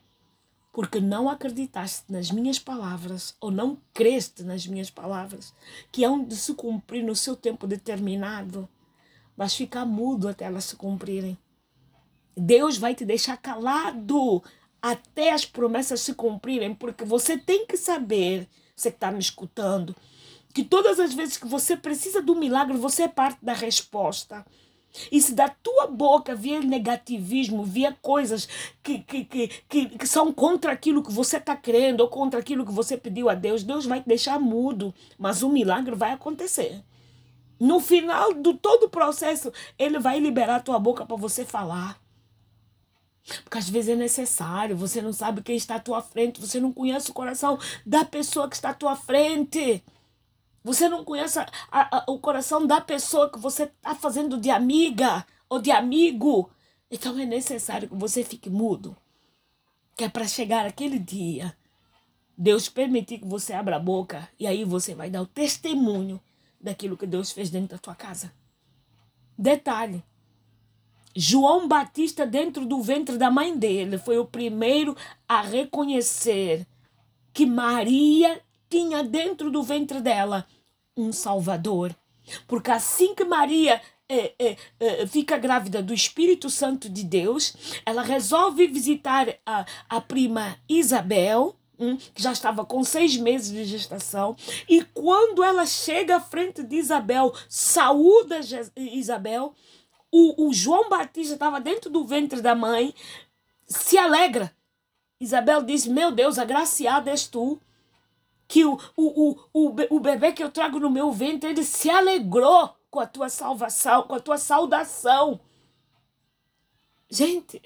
porque 0.72 1.00
não 1.00 1.28
acreditaste 1.28 2.04
nas 2.08 2.30
minhas 2.30 2.58
palavras 2.58 3.36
ou 3.40 3.50
não 3.50 3.78
creste 3.92 4.42
nas 4.42 4.66
minhas 4.66 4.90
palavras, 4.90 5.52
que 5.90 6.04
hão 6.04 6.24
de 6.24 6.36
se 6.36 6.54
cumprir 6.54 7.02
no 7.02 7.16
seu 7.16 7.34
tempo 7.34 7.66
determinado, 7.66 8.68
vais 9.36 9.54
ficar 9.54 9.84
mudo 9.84 10.28
até 10.28 10.44
elas 10.44 10.64
se 10.64 10.76
cumprirem. 10.76 11.36
Deus 12.36 12.78
vai 12.78 12.94
te 12.94 13.04
deixar 13.04 13.36
calado 13.36 14.42
até 14.80 15.32
as 15.32 15.44
promessas 15.44 16.00
se 16.00 16.14
cumprirem, 16.14 16.74
porque 16.74 17.04
você 17.04 17.36
tem 17.36 17.66
que 17.66 17.76
saber, 17.76 18.48
você 18.76 18.90
que 18.90 18.96
está 18.96 19.10
me 19.10 19.18
escutando, 19.18 19.94
que 20.54 20.64
todas 20.64 20.98
as 21.00 21.12
vezes 21.12 21.36
que 21.36 21.46
você 21.46 21.76
precisa 21.76 22.22
do 22.22 22.36
milagre, 22.36 22.76
você 22.76 23.02
é 23.02 23.08
parte 23.08 23.44
da 23.44 23.52
resposta. 23.52 24.46
E 25.10 25.20
se 25.20 25.34
da 25.34 25.48
tua 25.48 25.86
boca 25.86 26.34
vier 26.34 26.62
negativismo, 26.62 27.64
vier 27.64 27.96
coisas 28.02 28.48
que, 28.82 28.98
que, 28.98 29.24
que, 29.24 29.48
que, 29.68 29.86
que 29.98 30.06
são 30.06 30.32
contra 30.32 30.72
aquilo 30.72 31.02
que 31.02 31.12
você 31.12 31.36
está 31.36 31.56
crendo 31.56 32.02
ou 32.02 32.08
contra 32.08 32.40
aquilo 32.40 32.66
que 32.66 32.72
você 32.72 32.96
pediu 32.96 33.28
a 33.28 33.34
Deus, 33.34 33.62
Deus 33.62 33.86
vai 33.86 34.00
te 34.00 34.08
deixar 34.08 34.40
mudo, 34.40 34.92
mas 35.18 35.42
o 35.42 35.48
milagre 35.48 35.94
vai 35.94 36.12
acontecer. 36.12 36.82
No 37.58 37.78
final 37.78 38.32
do 38.34 38.54
todo 38.54 38.84
o 38.84 38.90
processo, 38.90 39.52
Ele 39.78 39.98
vai 39.98 40.18
liberar 40.18 40.56
a 40.56 40.60
tua 40.60 40.78
boca 40.78 41.04
para 41.04 41.16
você 41.16 41.44
falar. 41.44 42.00
Porque 43.44 43.58
às 43.58 43.68
vezes 43.68 43.90
é 43.90 43.96
necessário, 43.96 44.76
você 44.76 45.00
não 45.02 45.12
sabe 45.12 45.42
quem 45.42 45.56
está 45.56 45.76
à 45.76 45.80
tua 45.80 46.00
frente, 46.02 46.40
você 46.40 46.58
não 46.58 46.72
conhece 46.72 47.10
o 47.10 47.14
coração 47.14 47.58
da 47.84 48.04
pessoa 48.04 48.48
que 48.48 48.56
está 48.56 48.70
à 48.70 48.74
tua 48.74 48.96
frente. 48.96 49.84
Você 50.62 50.88
não 50.88 51.04
conhece 51.04 51.38
a, 51.38 51.48
a, 51.70 52.04
o 52.08 52.18
coração 52.18 52.66
da 52.66 52.80
pessoa 52.80 53.30
que 53.30 53.38
você 53.38 53.64
está 53.64 53.94
fazendo 53.94 54.38
de 54.38 54.50
amiga 54.50 55.26
ou 55.48 55.60
de 55.60 55.70
amigo. 55.70 56.50
Então 56.90 57.18
é 57.18 57.24
necessário 57.24 57.88
que 57.88 57.94
você 57.94 58.22
fique 58.22 58.50
mudo. 58.50 58.96
Que 59.96 60.04
é 60.04 60.08
para 60.08 60.26
chegar 60.26 60.66
aquele 60.66 60.98
dia, 60.98 61.56
Deus 62.36 62.68
permitir 62.68 63.18
que 63.18 63.26
você 63.26 63.52
abra 63.52 63.76
a 63.76 63.80
boca 63.80 64.28
e 64.38 64.46
aí 64.46 64.64
você 64.64 64.94
vai 64.94 65.10
dar 65.10 65.22
o 65.22 65.26
testemunho 65.26 66.20
daquilo 66.60 66.96
que 66.96 67.06
Deus 67.06 67.32
fez 67.32 67.50
dentro 67.50 67.76
da 67.76 67.78
tua 67.78 67.94
casa. 67.94 68.32
Detalhe: 69.36 70.02
João 71.14 71.66
Batista, 71.66 72.26
dentro 72.26 72.66
do 72.66 72.82
ventre 72.82 73.16
da 73.16 73.30
mãe 73.30 73.56
dele, 73.56 73.98
foi 73.98 74.18
o 74.18 74.26
primeiro 74.26 74.96
a 75.26 75.40
reconhecer 75.40 76.66
que 77.32 77.46
Maria 77.46 78.40
tinha 78.70 79.02
dentro 79.02 79.50
do 79.50 79.62
ventre 79.62 80.00
dela 80.00 80.46
um 80.96 81.12
Salvador. 81.12 81.94
Porque 82.46 82.70
assim 82.70 83.14
que 83.14 83.24
Maria 83.24 83.82
é, 84.08 84.34
é, 84.38 84.56
é, 84.78 85.06
fica 85.06 85.36
grávida 85.36 85.82
do 85.82 85.92
Espírito 85.92 86.48
Santo 86.48 86.88
de 86.88 87.04
Deus, 87.04 87.54
ela 87.84 88.02
resolve 88.02 88.66
visitar 88.66 89.28
a, 89.44 89.66
a 89.88 90.00
prima 90.00 90.56
Isabel, 90.68 91.56
hum, 91.78 91.96
que 92.14 92.22
já 92.22 92.32
estava 92.32 92.64
com 92.64 92.82
seis 92.84 93.16
meses 93.16 93.50
de 93.50 93.64
gestação, 93.64 94.36
e 94.68 94.84
quando 94.94 95.42
ela 95.42 95.66
chega 95.66 96.16
à 96.16 96.20
frente 96.20 96.62
de 96.62 96.76
Isabel, 96.76 97.32
saúda 97.48 98.40
Isabel, 98.76 99.54
o, 100.10 100.48
o 100.48 100.52
João 100.52 100.88
Batista 100.88 101.34
estava 101.34 101.60
dentro 101.60 101.88
do 101.88 102.04
ventre 102.04 102.40
da 102.40 102.54
mãe, 102.54 102.92
se 103.66 103.96
alegra. 103.96 104.52
Isabel 105.20 105.62
diz: 105.62 105.86
Meu 105.86 106.10
Deus, 106.10 106.36
agraciada 106.38 107.10
és 107.10 107.28
tu 107.28 107.60
que 108.50 108.64
o, 108.64 108.76
o, 108.96 109.38
o, 109.52 109.76
o 109.90 110.00
bebê 110.00 110.32
que 110.32 110.42
eu 110.42 110.50
trago 110.50 110.80
no 110.80 110.90
meu 110.90 111.12
ventre, 111.12 111.50
ele 111.50 111.62
se 111.62 111.88
alegrou 111.88 112.76
com 112.90 112.98
a 112.98 113.06
tua 113.06 113.28
salvação, 113.28 114.02
com 114.02 114.16
a 114.16 114.18
tua 114.18 114.38
saudação. 114.38 115.40
Gente, 117.08 117.62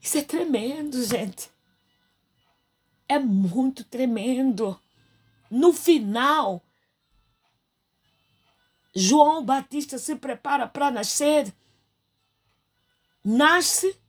isso 0.00 0.16
é 0.16 0.22
tremendo, 0.22 1.04
gente. 1.04 1.50
É 3.06 3.18
muito 3.18 3.84
tremendo. 3.84 4.80
No 5.50 5.70
final, 5.70 6.62
João 8.94 9.44
Batista 9.44 9.98
se 9.98 10.16
prepara 10.16 10.66
para 10.66 10.90
nascer. 10.90 11.54
Nasce 13.22 13.99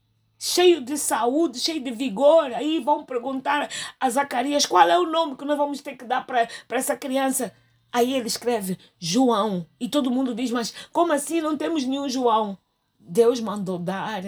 cheio 0.42 0.82
de 0.82 0.98
saúde, 0.98 1.60
cheio 1.60 1.84
de 1.84 1.92
vigor. 1.92 2.52
Aí 2.52 2.80
vão 2.80 3.06
perguntar 3.06 3.70
a 4.00 4.10
Zacarias 4.10 4.66
qual 4.66 4.90
é 4.90 4.98
o 4.98 5.06
nome 5.06 5.38
que 5.38 5.46
nós 5.46 5.56
vamos 5.56 5.82
ter 5.82 5.96
que 5.96 6.04
dar 6.04 6.26
para 6.26 6.48
essa 6.72 6.98
criança. 6.98 7.54
Aí 7.92 8.16
ele 8.16 8.26
escreve 8.26 8.80
João. 8.98 9.68
E 9.80 9.88
todo 9.88 10.10
mundo 10.10 10.34
diz: 10.34 10.50
Mas 10.50 10.74
como 10.92 11.14
assim 11.14 11.42
não 11.42 11.56
temos 11.56 11.86
nenhum 11.86 12.10
João? 12.10 12.58
Deus 13.00 13.40
mandou 13.40 13.78
dar. 13.78 14.24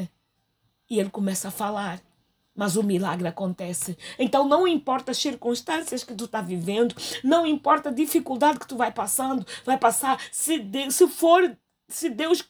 E 0.87 0.99
ele 0.99 1.09
começa 1.09 1.47
a 1.47 1.51
falar. 1.51 1.99
Mas 2.55 2.75
o 2.75 2.83
milagre 2.83 3.27
acontece. 3.27 3.97
Então 4.19 4.47
não 4.47 4.67
importa 4.67 5.09
as 5.09 5.17
circunstâncias 5.17 6.03
que 6.03 6.13
tu 6.13 6.25
está 6.25 6.39
vivendo, 6.39 6.93
não 7.23 7.47
importa 7.47 7.89
a 7.89 7.91
dificuldade 7.91 8.59
que 8.59 8.67
tu 8.67 8.77
vai 8.77 8.91
passando, 8.91 9.43
vai 9.65 9.79
passar. 9.79 10.21
Se, 10.31 10.59
de, 10.59 10.91
se 10.91 11.07
for, 11.07 11.57
se 11.87 12.11
Deus 12.11 12.47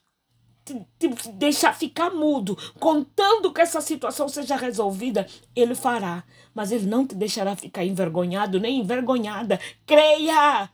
deixar 1.34 1.73
ficar 1.73 2.10
mudo, 2.12 2.58
contando 2.80 3.52
que 3.52 3.62
essa 3.62 3.82
situação 3.82 4.30
seja 4.30 4.56
resolvida, 4.56 5.28
ele 5.56 5.76
fará. 5.76 6.23
Mas 6.54 6.71
ele 6.71 6.86
não 6.86 7.06
te 7.06 7.15
deixará 7.15 7.56
ficar 7.56 7.84
envergonhado 7.84 8.60
nem 8.60 8.80
envergonhada. 8.80 9.60
Creia! 9.86 10.69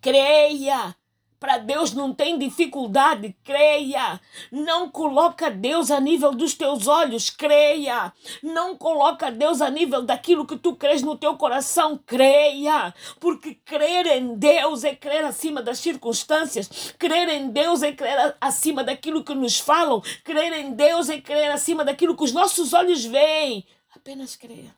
Creia! 0.00 0.94
Para 1.42 1.58
Deus 1.58 1.92
não 1.92 2.14
tem 2.14 2.38
dificuldade, 2.38 3.34
creia. 3.42 4.20
Não 4.52 4.88
coloca 4.88 5.50
Deus 5.50 5.90
a 5.90 5.98
nível 5.98 6.30
dos 6.30 6.54
teus 6.54 6.86
olhos, 6.86 7.30
creia. 7.30 8.12
Não 8.40 8.76
coloca 8.76 9.28
Deus 9.28 9.60
a 9.60 9.68
nível 9.68 10.02
daquilo 10.02 10.46
que 10.46 10.56
tu 10.56 10.76
crês 10.76 11.02
no 11.02 11.18
teu 11.18 11.36
coração, 11.36 11.98
creia. 12.06 12.94
Porque 13.18 13.56
crer 13.56 14.06
em 14.06 14.36
Deus 14.36 14.84
é 14.84 14.94
crer 14.94 15.24
acima 15.24 15.60
das 15.60 15.80
circunstâncias. 15.80 16.94
Crer 16.96 17.28
em 17.30 17.50
Deus 17.50 17.82
é 17.82 17.90
crer 17.90 18.36
acima 18.40 18.84
daquilo 18.84 19.24
que 19.24 19.34
nos 19.34 19.58
falam. 19.58 20.00
Crer 20.22 20.52
em 20.52 20.72
Deus 20.72 21.08
é 21.08 21.20
crer 21.20 21.50
acima 21.50 21.84
daquilo 21.84 22.16
que 22.16 22.22
os 22.22 22.32
nossos 22.32 22.72
olhos 22.72 23.04
veem. 23.04 23.66
Apenas 23.96 24.36
creia. 24.36 24.72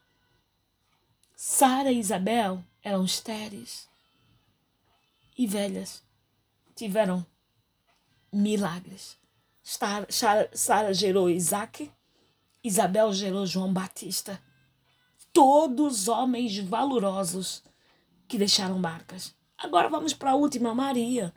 Sara 1.37 1.93
e 1.93 1.99
Isabel 1.99 2.65
eram 2.83 3.05
estéreis 3.05 3.87
e 5.37 5.47
velhas 5.47 6.04
tiveram 6.75 7.25
milagres. 8.33 9.17
Sara 9.63 10.93
gerou 10.93 11.31
Isaac, 11.31 11.91
Isabel 12.63 13.13
gerou 13.13 13.47
João 13.47 13.73
Batista. 13.73 14.41
Todos 15.33 16.09
homens 16.09 16.59
valorosos 16.59 17.63
que 18.29 18.39
deixaram 18.39 18.79
marcas. 18.79 19.35
Agora 19.57 19.89
vamos 19.89 20.13
para 20.13 20.33
a 20.33 20.35
última, 20.37 20.75
Maria. 20.75 21.33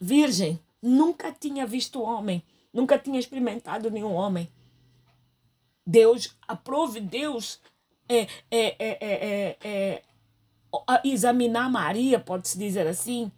Virgem, 0.00 0.60
nunca 0.82 1.32
tinha 1.32 1.66
visto 1.66 2.02
homem, 2.02 2.42
nunca 2.72 2.98
tinha 2.98 3.18
experimentado 3.18 3.90
nenhum 3.90 4.12
homem. 4.12 4.50
Deus, 5.86 6.36
aprove 6.46 7.00
Deus 7.00 7.60
é, 8.08 8.26
é, 8.50 9.56
é, 9.62 10.02
examinar 11.04 11.70
Maria, 11.70 12.18
pode-se 12.18 12.58
dizer 12.58 12.86
assim, 12.86 13.30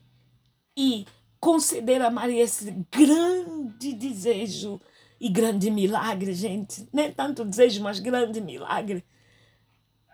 e 0.77 1.07
conceder 1.41 2.03
a 2.03 2.11
Maria 2.11 2.43
esse 2.43 2.71
grande 2.91 3.93
desejo 3.95 4.81
e 5.19 5.29
grande 5.29 5.71
milagre, 5.71 6.35
gente. 6.35 6.87
Nem 6.93 7.11
tanto 7.11 7.45
desejo, 7.45 7.83
mas 7.83 7.99
grande 7.99 8.41
milagre. 8.41 9.05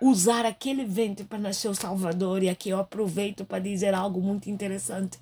Usar 0.01 0.45
aquele 0.47 0.85
vento 0.85 1.25
para 1.25 1.39
nascer 1.39 1.69
o 1.69 1.75
Salvador. 1.75 2.43
E 2.43 2.49
aqui 2.49 2.69
eu 2.71 2.79
aproveito 2.79 3.45
para 3.45 3.59
dizer 3.59 3.95
algo 3.95 4.21
muito 4.21 4.49
interessante. 4.49 5.19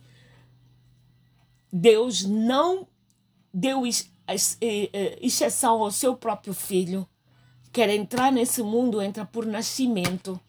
Deus 1.72 2.24
não 2.24 2.87
deu 3.53 3.83
exceção 5.20 5.83
ao 5.83 5.90
seu 5.90 6.16
próprio 6.16 6.53
filho. 6.53 7.07
Quer 7.72 7.88
entrar 7.90 8.33
nesse 8.33 8.62
mundo, 8.62 9.00
entra 9.00 9.24
por 9.24 9.46
nascimento. 9.46 10.40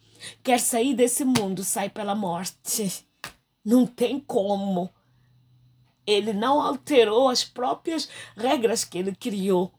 Quer 0.42 0.58
sair 0.58 0.94
desse 0.94 1.24
mundo, 1.24 1.62
sai 1.62 1.88
pela 1.88 2.14
morte. 2.14 3.06
Não 3.64 3.86
tem 3.86 4.18
como. 4.18 4.90
Ele 6.06 6.32
não 6.32 6.60
alterou 6.60 7.28
as 7.28 7.44
próprias 7.44 8.08
regras 8.36 8.84
que 8.84 8.98
ele 8.98 9.14
criou. 9.14 9.72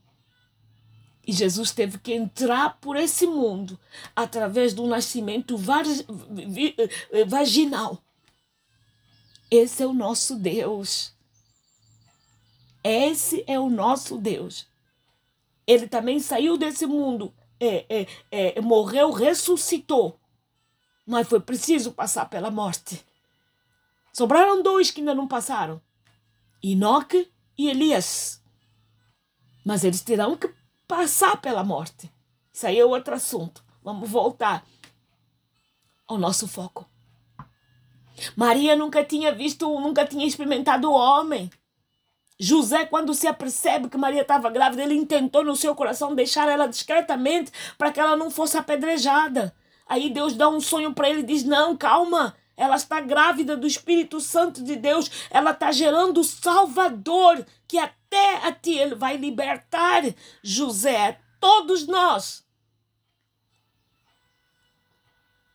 E 1.26 1.32
Jesus 1.32 1.72
teve 1.72 1.98
que 2.00 2.14
entrar 2.14 2.78
por 2.80 2.98
esse 2.98 3.26
mundo 3.26 3.80
através 4.16 4.74
do 4.74 4.86
nascimento 4.86 5.58
vaginal. 7.26 8.04
Esse 9.50 9.84
é 9.84 9.86
o 9.86 9.94
nosso 9.94 10.36
Deus. 10.36 11.14
Esse 12.84 13.44
é 13.48 13.58
o 13.58 13.70
nosso 13.70 14.18
Deus. 14.18 14.68
Ele 15.66 15.88
também 15.88 16.20
saiu 16.20 16.58
desse 16.58 16.86
mundo, 16.86 17.34
é, 17.58 17.86
é, 17.88 18.08
é, 18.30 18.62
morreu, 18.62 19.12
ressuscitou. 19.12 20.20
Mas 21.06 21.28
foi 21.28 21.40
preciso 21.40 21.94
passar 21.94 22.26
pela 22.30 22.52
morte. 22.52 23.06
Sobraram 24.14 24.62
dois 24.62 24.92
que 24.92 25.02
ainda 25.02 25.16
não 25.16 25.28
passaram: 25.28 25.82
Enoque 26.64 27.30
e 27.58 27.68
Elias. 27.68 28.42
Mas 29.66 29.84
eles 29.84 30.02
terão 30.02 30.38
que 30.38 30.54
passar 30.88 31.42
pela 31.42 31.64
morte. 31.64 32.12
Isso 32.54 32.68
aí 32.68 32.80
é 32.80 32.86
outro 32.86 33.16
assunto. 33.16 33.64
Vamos 33.84 34.08
voltar 34.10 34.64
ao 36.08 36.18
nosso 36.18 36.48
foco. 36.48 36.88
Maria 38.36 38.76
nunca 38.76 39.04
tinha 39.04 39.34
visto, 39.34 39.68
nunca 39.80 40.06
tinha 40.06 40.28
experimentado 40.28 40.90
o 40.90 40.94
homem. 40.94 41.50
José, 42.40 42.86
quando 42.86 43.14
se 43.14 43.26
apercebe 43.28 43.90
que 43.90 43.98
Maria 43.98 44.22
estava 44.22 44.50
grávida, 44.50 44.84
ele 44.84 44.96
intentou 44.96 45.44
no 45.44 45.56
seu 45.56 45.74
coração 45.76 46.14
deixar 46.14 46.48
ela 46.48 46.68
discretamente 46.68 47.52
para 47.78 47.92
que 47.92 48.00
ela 48.00 48.16
não 48.16 48.30
fosse 48.30 48.58
apedrejada. 48.58 49.56
Aí 49.88 50.10
Deus 50.10 50.36
dá 50.36 50.50
um 50.50 50.60
sonho 50.60 50.94
para 50.94 51.10
ele 51.10 51.22
e 51.22 51.26
diz: 51.26 51.44
Não, 51.44 51.76
calma, 51.76 52.36
ela 52.56 52.76
está 52.76 53.02
grávida 53.02 53.58
do 53.58 53.66
Espírito 53.66 54.20
Santo 54.20 54.64
de 54.64 54.76
Deus, 54.76 55.10
ela 55.30 55.52
está 55.52 55.72
gerando 55.72 56.20
o 56.20 56.24
Salvador, 56.24 57.46
que 57.68 57.78
até 57.78 58.48
a 58.48 58.52
ti 58.52 58.74
ele 58.78 58.96
vai 58.96 59.18
libertar 59.18 60.04
José, 60.44 61.20
todos 61.40 61.88
nós. 61.88 62.46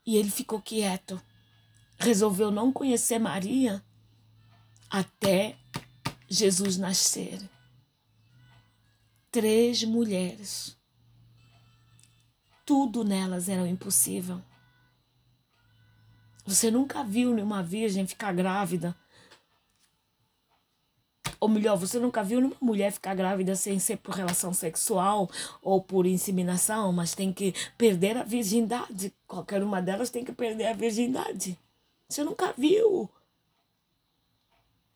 E 0.04 0.16
ele 0.16 0.30
ficou 0.30 0.60
quieto, 0.60 1.20
resolveu 1.98 2.50
não 2.50 2.72
conhecer 2.72 3.18
Maria 3.18 3.84
até 4.90 5.56
Jesus 6.28 6.76
nascer. 6.76 7.38
Três 9.30 9.84
mulheres. 9.84 10.76
Tudo 12.64 13.04
nelas 13.04 13.48
era 13.48 13.68
impossível. 13.68 14.42
Você 16.48 16.70
nunca 16.70 17.04
viu 17.04 17.34
nenhuma 17.34 17.62
virgem 17.62 18.06
ficar 18.06 18.32
grávida. 18.32 18.96
Ou 21.38 21.46
melhor, 21.46 21.76
você 21.76 21.98
nunca 21.98 22.24
viu 22.24 22.40
nenhuma 22.40 22.56
mulher 22.58 22.90
ficar 22.90 23.14
grávida 23.14 23.54
sem 23.54 23.78
ser 23.78 23.98
por 23.98 24.14
relação 24.14 24.54
sexual 24.54 25.30
ou 25.60 25.82
por 25.82 26.06
inseminação, 26.06 26.90
mas 26.90 27.14
tem 27.14 27.34
que 27.34 27.52
perder 27.76 28.16
a 28.16 28.22
virgindade. 28.22 29.14
Qualquer 29.26 29.62
uma 29.62 29.82
delas 29.82 30.08
tem 30.08 30.24
que 30.24 30.32
perder 30.32 30.68
a 30.68 30.72
virgindade. 30.72 31.58
Você 32.08 32.24
nunca 32.24 32.54
viu. 32.56 33.10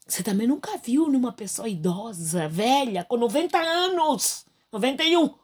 Você 0.06 0.22
também 0.22 0.46
nunca 0.46 0.78
viu 0.78 1.06
numa 1.10 1.34
pessoa 1.34 1.68
idosa, 1.68 2.48
velha, 2.48 3.04
com 3.04 3.18
90 3.18 3.58
anos, 3.58 4.46
91, 4.72 5.34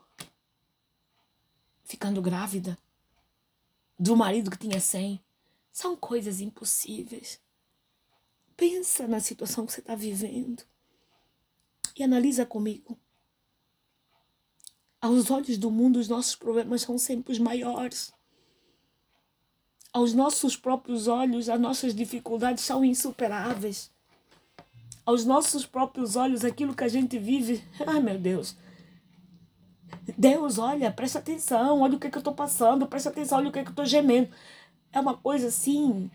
ficando 1.85 2.23
grávida 2.23 2.79
do 3.99 4.17
marido 4.17 4.51
que 4.51 4.57
tinha 4.57 4.81
100. 4.81 5.21
São 5.79 5.95
coisas 5.95 6.41
impossíveis. 6.41 7.41
Pensa 8.57 9.07
na 9.07 9.21
situação 9.21 9.65
que 9.65 9.73
você 9.73 9.79
está 9.79 9.95
vivendo 9.95 10.65
e 11.97 12.03
analisa 12.03 12.45
comigo. 12.45 12.99
Aos 15.01 15.31
olhos 15.31 15.57
do 15.57 15.71
mundo, 15.71 16.01
os 16.01 16.09
nossos 16.09 16.35
problemas 16.35 16.83
são 16.83 16.99
sempre 16.99 17.33
os 17.33 17.39
maiores. 17.39 18.13
Aos 19.93 20.13
nossos 20.13 20.57
próprios 20.57 21.07
olhos, 21.07 21.49
as 21.49 21.61
nossas 21.61 21.95
dificuldades 21.95 22.65
são 22.65 22.85
insuperáveis 22.85 23.89
aos 25.07 25.25
nossos 25.25 25.65
próprios 25.65 26.17
olhos 26.17 26.45
aquilo 26.45 26.75
que 26.75 26.83
a 26.83 26.89
gente 26.89 27.21
vive. 27.21 27.65
Ai, 27.87 28.01
meu 28.01 28.19
Deus. 28.19 28.57
Deus, 30.19 30.59
olha, 30.59 30.91
presta 30.91 31.21
atenção, 31.21 31.83
olha 31.83 31.95
o 31.95 32.01
que, 32.01 32.09
é 32.09 32.11
que 32.11 32.17
eu 32.17 32.21
estou 32.21 32.35
passando, 32.35 32.85
presta 32.89 33.11
atenção, 33.11 33.39
olha 33.39 33.49
o 33.49 33.53
que, 33.53 33.61
é 33.61 33.63
que 33.63 33.69
eu 33.69 33.73
estou 33.73 33.87
gemendo. 33.87 34.29
É 34.93 35.01
uma 35.01 35.17
coisa 35.17 35.49
assim 35.49 36.11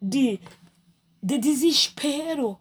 de, 0.00 0.40
de 1.22 1.38
desespero. 1.38 2.58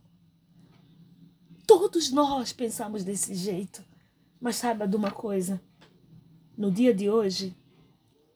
Todos 1.65 2.11
nós 2.11 2.53
pensamos 2.53 3.03
desse 3.03 3.33
jeito. 3.35 3.83
Mas 4.39 4.55
saiba 4.55 4.87
de 4.87 4.95
uma 4.95 5.11
coisa: 5.11 5.61
no 6.57 6.71
dia 6.71 6.93
de 6.93 7.09
hoje, 7.09 7.55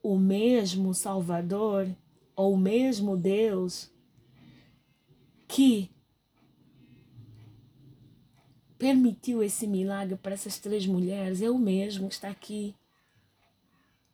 o 0.02 0.18
mesmo 0.18 0.94
Salvador, 0.94 1.88
ou 2.36 2.54
o 2.54 2.58
mesmo 2.58 3.16
Deus, 3.16 3.90
que 5.48 5.90
permitiu 8.78 9.42
esse 9.42 9.66
milagre 9.66 10.18
para 10.18 10.34
essas 10.34 10.60
três 10.60 10.86
mulheres 10.86 11.42
é 11.42 11.50
o 11.50 11.58
mesmo 11.58 12.10
que 12.10 12.16
está 12.16 12.30
aqui 12.30 12.76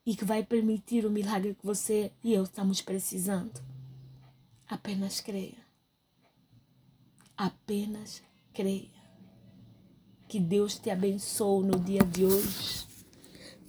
e 0.05 0.15
que 0.15 0.25
vai 0.25 0.43
permitir 0.43 1.05
o 1.05 1.11
milagre 1.11 1.55
que 1.55 1.65
você 1.65 2.11
e 2.23 2.33
eu 2.33 2.43
estamos 2.43 2.81
precisando. 2.81 3.61
Apenas 4.67 5.21
creia. 5.21 5.57
Apenas 7.37 8.21
creia. 8.53 8.99
Que 10.27 10.39
Deus 10.39 10.77
te 10.77 10.89
abençoe 10.89 11.65
no 11.65 11.79
dia 11.79 12.03
de 12.03 12.25
hoje. 12.25 12.87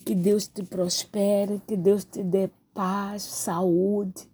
Que 0.04 0.14
Deus 0.14 0.46
te 0.46 0.62
prospere, 0.62 1.60
que 1.66 1.76
Deus 1.76 2.04
te 2.04 2.22
dê 2.22 2.50
paz, 2.74 3.22
saúde, 3.22 4.28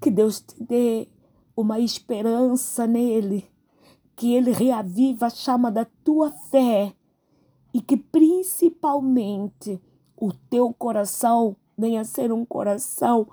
que 0.00 0.10
Deus 0.10 0.40
te 0.40 0.62
dê 0.62 1.08
uma 1.56 1.78
esperança 1.78 2.86
nele 2.86 3.48
que 4.16 4.34
Ele 4.34 4.52
reaviva 4.52 5.26
a 5.26 5.30
chama 5.30 5.70
da 5.70 5.84
tua 6.04 6.30
fé 6.30 6.94
e 7.72 7.80
que 7.80 7.96
principalmente 7.96 9.80
o 10.16 10.32
teu 10.32 10.72
coração 10.72 11.56
venha 11.76 12.00
a 12.00 12.04
ser 12.04 12.32
um 12.32 12.44
coração 12.44 13.28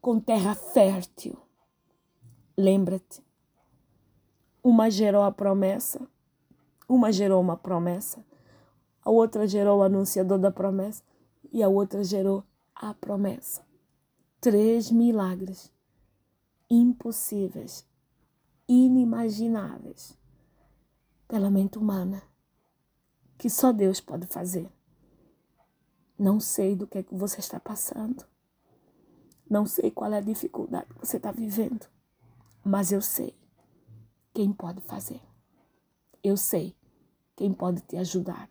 com 0.00 0.20
terra 0.20 0.54
fértil. 0.54 1.36
Lembra-te, 2.56 3.22
uma 4.62 4.90
gerou 4.90 5.22
a 5.22 5.32
promessa, 5.32 6.06
uma 6.88 7.10
gerou 7.12 7.40
uma 7.40 7.56
promessa, 7.56 8.24
a 9.02 9.10
outra 9.10 9.46
gerou 9.46 9.80
o 9.80 9.82
anunciador 9.82 10.38
da 10.38 10.50
promessa 10.50 11.02
e 11.52 11.62
a 11.62 11.68
outra 11.68 12.04
gerou 12.04 12.44
a 12.74 12.94
promessa. 12.94 13.62
Três 14.40 14.90
milagres 14.90 15.72
impossíveis 16.70 17.86
inimagináveis 18.68 20.18
pela 21.28 21.50
mente 21.50 21.78
humana 21.78 22.22
que 23.36 23.50
só 23.50 23.72
Deus 23.72 24.00
pode 24.00 24.26
fazer. 24.26 24.70
Não 26.18 26.38
sei 26.38 26.76
do 26.76 26.86
que 26.86 26.98
é 26.98 27.02
que 27.02 27.14
você 27.14 27.40
está 27.40 27.58
passando. 27.58 28.24
Não 29.48 29.66
sei 29.66 29.90
qual 29.90 30.12
é 30.12 30.18
a 30.18 30.22
dificuldade 30.22 30.86
que 30.86 31.06
você 31.06 31.16
está 31.16 31.32
vivendo. 31.32 31.86
Mas 32.64 32.92
eu 32.92 33.02
sei 33.02 33.34
quem 34.32 34.52
pode 34.52 34.80
fazer. 34.80 35.20
Eu 36.22 36.36
sei 36.36 36.74
quem 37.36 37.52
pode 37.52 37.82
te 37.82 37.96
ajudar. 37.96 38.48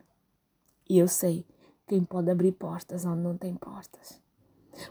E 0.88 0.98
eu 0.98 1.08
sei 1.08 1.46
quem 1.86 2.04
pode 2.04 2.30
abrir 2.30 2.52
portas 2.52 3.04
onde 3.04 3.22
não 3.22 3.36
tem 3.36 3.54
portas. 3.54 4.20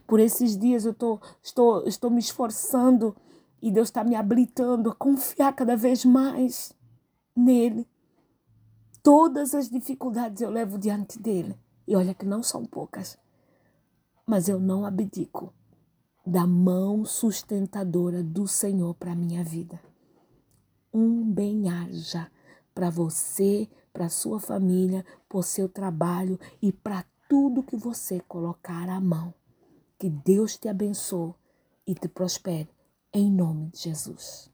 Por 0.08 0.20
esses 0.20 0.58
dias 0.58 0.86
eu 0.86 0.94
tô, 0.94 1.20
estou, 1.42 1.88
estou 1.88 2.10
me 2.10 2.20
esforçando 2.20 3.16
e 3.62 3.72
Deus 3.72 3.88
está 3.88 4.04
me 4.04 4.16
habilitando 4.16 4.90
a 4.90 4.96
confiar 4.96 5.54
cada 5.54 5.76
vez 5.76 6.04
mais 6.04 6.74
nele. 7.36 7.88
Todas 9.02 9.54
as 9.54 9.70
dificuldades 9.70 10.42
eu 10.42 10.50
levo 10.50 10.78
diante 10.78 11.20
dele. 11.20 11.58
E 11.88 11.96
olha 11.96 12.13
que 12.13 12.26
não 12.26 12.41
são 12.41 12.65
poucas. 12.65 13.17
Mas 14.26 14.48
eu 14.48 14.60
não 14.60 14.86
abdico 14.86 15.54
da 16.26 16.48
mão 16.48 17.04
sustentadora 17.04 18.24
do 18.24 18.48
Senhor 18.48 18.93
para 18.96 19.12
a 19.12 19.15
minha 19.15 19.43
vida. 19.43 19.80
Um 20.93 21.30
bem-aja 21.30 22.32
para 22.74 22.89
você, 22.89 23.69
para 23.91 24.10
sua 24.10 24.39
família, 24.39 25.06
para 25.28 25.41
seu 25.41 25.67
trabalho 25.67 26.39
e 26.62 26.72
para 26.72 27.06
tudo 27.28 27.63
que 27.63 27.76
você 27.76 28.19
colocar 28.22 28.88
à 28.88 29.02
mão. 29.02 29.34
Que 29.98 30.10
Deus 30.10 30.58
te 30.58 30.67
abençoe 30.67 31.34
e 31.86 31.93
te 31.93 32.08
prospere 32.08 32.69
em 33.12 33.32
nome 33.32 33.69
de 33.72 33.80
Jesus. 33.80 34.53